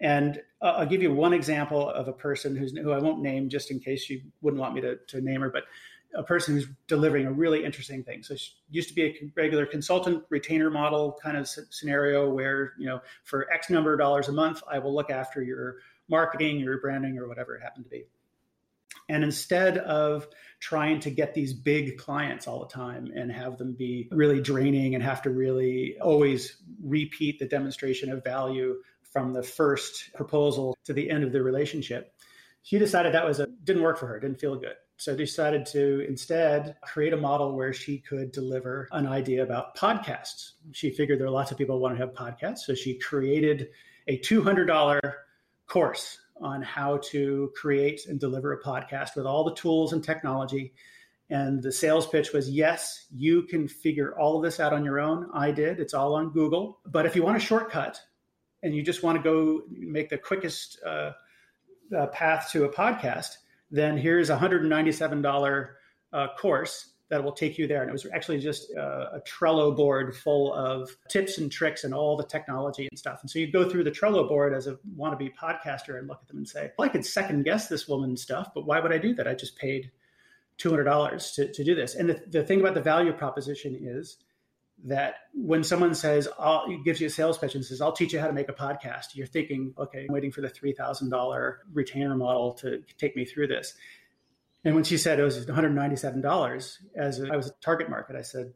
And 0.00 0.42
uh, 0.60 0.74
I'll 0.78 0.86
give 0.86 1.00
you 1.00 1.12
one 1.14 1.32
example 1.32 1.88
of 1.88 2.08
a 2.08 2.12
person 2.12 2.56
who's 2.56 2.76
who 2.76 2.90
I 2.90 2.98
won't 2.98 3.20
name 3.20 3.48
just 3.48 3.70
in 3.70 3.78
case 3.78 4.10
you 4.10 4.20
wouldn't 4.42 4.60
want 4.60 4.74
me 4.74 4.80
to, 4.80 4.96
to 4.96 5.20
name 5.20 5.40
her, 5.42 5.50
but 5.50 5.64
a 6.14 6.24
person 6.24 6.54
who's 6.54 6.66
delivering 6.88 7.26
a 7.26 7.32
really 7.32 7.64
interesting 7.64 8.02
thing. 8.02 8.24
So 8.24 8.34
she 8.34 8.52
used 8.70 8.88
to 8.88 8.94
be 8.94 9.04
a 9.04 9.14
regular 9.36 9.64
consultant 9.64 10.24
retainer 10.28 10.70
model 10.70 11.18
kind 11.22 11.36
of 11.36 11.48
scenario 11.48 12.28
where, 12.28 12.72
you 12.78 12.86
know, 12.86 13.00
for 13.22 13.52
X 13.52 13.70
number 13.70 13.92
of 13.92 14.00
dollars 14.00 14.28
a 14.28 14.32
month, 14.32 14.60
I 14.68 14.80
will 14.80 14.94
look 14.94 15.10
after 15.10 15.40
your 15.42 15.76
marketing, 16.08 16.58
your 16.58 16.80
branding, 16.80 17.16
or 17.16 17.28
whatever 17.28 17.54
it 17.54 17.62
happened 17.62 17.84
to 17.84 17.90
be. 17.90 18.06
And 19.08 19.24
instead 19.24 19.78
of 19.78 20.28
trying 20.60 21.00
to 21.00 21.10
get 21.10 21.34
these 21.34 21.52
big 21.54 21.96
clients 21.98 22.46
all 22.46 22.60
the 22.60 22.72
time 22.72 23.10
and 23.14 23.30
have 23.30 23.58
them 23.58 23.74
be 23.74 24.08
really 24.10 24.40
draining 24.40 24.94
and 24.94 25.04
have 25.04 25.22
to 25.22 25.30
really 25.30 25.96
always 26.00 26.56
repeat 26.82 27.38
the 27.38 27.46
demonstration 27.46 28.10
of 28.10 28.24
value 28.24 28.76
from 29.12 29.32
the 29.32 29.42
first 29.42 30.12
proposal 30.14 30.76
to 30.84 30.92
the 30.92 31.10
end 31.10 31.24
of 31.24 31.32
the 31.32 31.42
relationship, 31.42 32.12
she 32.62 32.78
decided 32.78 33.14
that 33.14 33.26
was 33.26 33.40
a 33.40 33.46
didn't 33.64 33.82
work 33.82 33.98
for 33.98 34.06
her, 34.06 34.20
didn't 34.20 34.40
feel 34.40 34.56
good. 34.56 34.74
So 34.96 35.14
decided 35.14 35.64
to 35.66 36.04
instead 36.08 36.76
create 36.82 37.12
a 37.12 37.16
model 37.16 37.54
where 37.54 37.72
she 37.72 37.98
could 37.98 38.32
deliver 38.32 38.88
an 38.90 39.06
idea 39.06 39.44
about 39.44 39.76
podcasts. 39.76 40.52
She 40.72 40.90
figured 40.90 41.20
there 41.20 41.28
are 41.28 41.30
lots 41.30 41.52
of 41.52 41.56
people 41.56 41.76
who 41.76 41.82
want 41.82 41.96
to 41.96 42.04
have 42.04 42.14
podcasts. 42.14 42.58
So 42.60 42.74
she 42.74 42.98
created 42.98 43.68
a 44.08 44.18
$200 44.18 45.00
course 45.68 46.18
on 46.40 46.62
how 46.62 46.98
to 47.10 47.52
create 47.54 48.06
and 48.06 48.18
deliver 48.18 48.52
a 48.52 48.62
podcast 48.62 49.16
with 49.16 49.26
all 49.26 49.44
the 49.44 49.54
tools 49.54 49.92
and 49.92 50.02
technology. 50.02 50.72
And 51.30 51.62
the 51.62 51.72
sales 51.72 52.06
pitch 52.06 52.32
was 52.32 52.50
yes, 52.50 53.06
you 53.14 53.42
can 53.42 53.68
figure 53.68 54.18
all 54.18 54.36
of 54.36 54.42
this 54.42 54.60
out 54.60 54.72
on 54.72 54.84
your 54.84 54.98
own. 54.98 55.28
I 55.34 55.50
did. 55.50 55.78
It's 55.78 55.94
all 55.94 56.14
on 56.14 56.30
Google. 56.30 56.80
But 56.86 57.06
if 57.06 57.14
you 57.14 57.22
want 57.22 57.36
a 57.36 57.40
shortcut 57.40 58.00
and 58.62 58.74
you 58.74 58.82
just 58.82 59.02
want 59.02 59.16
to 59.16 59.22
go 59.22 59.62
make 59.68 60.08
the 60.08 60.18
quickest 60.18 60.78
uh, 60.86 61.12
uh, 61.96 62.06
path 62.08 62.48
to 62.52 62.64
a 62.64 62.72
podcast, 62.72 63.36
then 63.70 63.98
here's 63.98 64.30
a 64.30 64.36
$197 64.36 65.68
uh, 66.12 66.26
course 66.38 66.92
that 67.10 67.24
will 67.24 67.32
take 67.32 67.58
you 67.58 67.66
there. 67.66 67.80
And 67.80 67.88
it 67.88 67.92
was 67.92 68.06
actually 68.12 68.38
just 68.38 68.70
a, 68.72 69.14
a, 69.14 69.20
Trello 69.20 69.74
board 69.74 70.14
full 70.14 70.52
of 70.52 70.90
tips 71.08 71.38
and 71.38 71.50
tricks 71.50 71.84
and 71.84 71.94
all 71.94 72.16
the 72.16 72.24
technology 72.24 72.86
and 72.90 72.98
stuff. 72.98 73.20
And 73.22 73.30
so 73.30 73.38
you 73.38 73.50
go 73.50 73.68
through 73.68 73.84
the 73.84 73.90
Trello 73.90 74.28
board 74.28 74.52
as 74.52 74.66
a 74.66 74.78
wannabe 74.96 75.34
podcaster 75.34 75.98
and 75.98 76.06
look 76.06 76.20
at 76.20 76.28
them 76.28 76.36
and 76.36 76.48
say, 76.48 76.70
well, 76.78 76.86
I 76.86 76.92
could 76.92 77.06
second 77.06 77.44
guess 77.44 77.68
this 77.68 77.88
woman's 77.88 78.20
stuff, 78.20 78.50
but 78.54 78.66
why 78.66 78.80
would 78.80 78.92
I 78.92 78.98
do 78.98 79.14
that? 79.14 79.26
I 79.26 79.34
just 79.34 79.56
paid 79.56 79.90
$200 80.58 81.34
to, 81.34 81.52
to 81.52 81.64
do 81.64 81.74
this. 81.74 81.94
And 81.94 82.10
the, 82.10 82.22
the 82.28 82.44
thing 82.44 82.60
about 82.60 82.74
the 82.74 82.82
value 82.82 83.12
proposition 83.12 83.78
is 83.80 84.18
that 84.84 85.14
when 85.34 85.64
someone 85.64 85.94
says, 85.94 86.28
I'll, 86.38 86.66
gives 86.84 87.00
you 87.00 87.08
a 87.08 87.10
sales 87.10 87.38
pitch 87.38 87.54
and 87.54 87.64
says, 87.64 87.80
I'll 87.80 87.92
teach 87.92 88.12
you 88.12 88.20
how 88.20 88.26
to 88.26 88.32
make 88.32 88.48
a 88.48 88.52
podcast, 88.52 89.14
you're 89.14 89.26
thinking, 89.26 89.74
okay, 89.78 90.06
I'm 90.08 90.12
waiting 90.12 90.30
for 90.30 90.40
the 90.40 90.48
$3,000 90.48 91.54
retainer 91.72 92.14
model 92.14 92.52
to 92.54 92.82
take 92.96 93.16
me 93.16 93.24
through 93.24 93.48
this. 93.48 93.74
And 94.68 94.74
when 94.74 94.84
she 94.84 94.98
said 94.98 95.18
it 95.18 95.22
was 95.22 95.46
$197 95.46 96.76
as 96.94 97.20
a, 97.20 97.32
I 97.32 97.36
was 97.36 97.46
a 97.46 97.52
target 97.62 97.88
market, 97.88 98.16
I 98.16 98.20
said, 98.20 98.52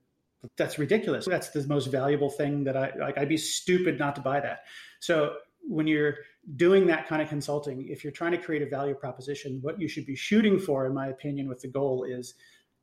that's 0.58 0.78
ridiculous. 0.78 1.24
That's 1.24 1.48
the 1.48 1.66
most 1.66 1.86
valuable 1.86 2.28
thing 2.28 2.64
that 2.64 2.76
I 2.76 2.92
like. 3.00 3.16
I'd 3.16 3.30
be 3.30 3.38
stupid 3.38 3.98
not 3.98 4.16
to 4.16 4.20
buy 4.20 4.38
that. 4.40 4.64
So 5.00 5.36
when 5.62 5.86
you're 5.86 6.16
doing 6.56 6.86
that 6.88 7.08
kind 7.08 7.22
of 7.22 7.30
consulting, 7.30 7.88
if 7.88 8.04
you're 8.04 8.12
trying 8.12 8.32
to 8.32 8.36
create 8.36 8.60
a 8.60 8.66
value 8.66 8.94
proposition, 8.94 9.60
what 9.62 9.80
you 9.80 9.88
should 9.88 10.04
be 10.04 10.14
shooting 10.14 10.58
for, 10.58 10.84
in 10.84 10.92
my 10.92 11.06
opinion, 11.06 11.48
with 11.48 11.60
the 11.60 11.68
goal 11.68 12.04
is 12.04 12.34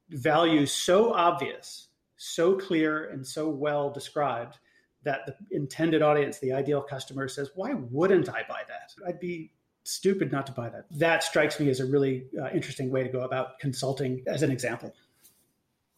value 0.10 0.66
so 0.66 1.14
obvious, 1.14 1.90
so 2.18 2.58
clear, 2.58 3.12
and 3.12 3.28
so 3.28 3.48
well 3.48 3.92
described 3.92 4.58
that 5.04 5.28
the 5.28 5.36
intended 5.52 6.02
audience, 6.02 6.40
the 6.40 6.54
ideal 6.54 6.82
customer, 6.82 7.28
says, 7.28 7.52
Why 7.54 7.76
wouldn't 7.76 8.28
I 8.28 8.42
buy 8.50 8.64
that? 8.68 8.92
I'd 9.08 9.20
be 9.20 9.52
stupid 9.84 10.32
not 10.32 10.48
to 10.48 10.52
buy 10.52 10.70
that. 10.70 10.86
That 10.92 11.24
strikes 11.24 11.60
me 11.60 11.70
as 11.70 11.80
a 11.80 11.86
really 11.86 12.26
uh, 12.40 12.50
interesting 12.52 12.92
way 12.92 13.04
to 13.04 13.10
go 13.10 13.22
about 13.22 13.60
consulting 13.60 14.24
as 14.28 14.44
an 14.44 14.52
example. 14.52 14.94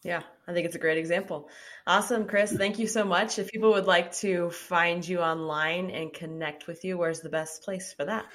Yeah, 0.04 0.24
I 0.48 0.54
think 0.54 0.66
it's 0.66 0.76
a 0.76 0.80
great 0.80 0.98
example. 0.98 1.50
Awesome, 1.86 2.26
Chris. 2.26 2.52
Thank 2.52 2.80
you 2.80 2.88
so 2.88 3.04
much. 3.06 3.38
If 3.38 3.52
people 3.52 3.72
would 3.72 3.86
like 3.86 4.12
to 4.14 4.50
find 4.50 5.08
you 5.08 5.20
online 5.20 5.92
and 5.92 6.12
connect 6.12 6.66
with 6.66 6.84
you, 6.84 6.98
where's 6.98 7.22
the 7.22 7.30
best 7.30 7.64
place 7.64 7.94
for 7.94 8.06
that? 8.06 8.26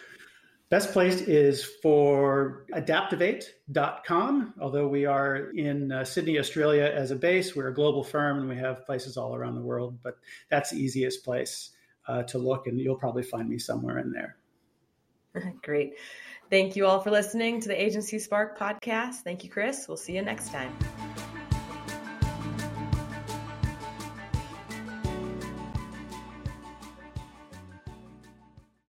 Best 0.69 0.93
place 0.93 1.21
is 1.21 1.65
for 1.65 2.67
adaptovate.com. 2.73 4.55
Although 4.61 4.89
we 4.89 5.07
are 5.07 5.51
in 5.51 5.93
uh, 5.93 6.05
Sydney, 6.05 6.39
Australia 6.39 6.85
as 6.85 7.13
a 7.13 7.17
base, 7.17 7.55
we're 7.55 7.69
a 7.69 7.75
global 7.75 8.03
firm 8.03 8.41
and 8.41 8.49
we 8.49 8.57
have 8.57 8.85
places 8.85 9.17
all 9.17 9.35
around 9.35 9.55
the 9.55 9.61
world, 9.61 9.99
but 10.03 10.19
that's 10.51 10.71
the 10.71 10.77
easiest 10.77 11.25
place 11.25 11.71
uh, 12.09 12.25
to 12.25 12.39
look, 12.39 12.67
and 12.67 12.81
you'll 12.81 12.97
probably 12.97 13.23
find 13.23 13.49
me 13.49 13.59
somewhere 13.59 13.99
in 13.99 14.13
there. 14.13 14.37
Great. 15.63 15.95
Thank 16.51 16.77
you 16.77 16.87
all 16.87 17.01
for 17.01 17.11
listening 17.11 17.61
to 17.61 17.69
the 17.69 17.81
Agency 17.81 18.19
Spark 18.19 18.59
podcast. 18.59 19.17
Thank 19.17 19.43
you, 19.43 19.51
Chris. 19.51 19.87
We'll 19.89 19.97
see 19.97 20.15
you 20.15 20.23
next 20.23 20.53
time. 20.53 20.77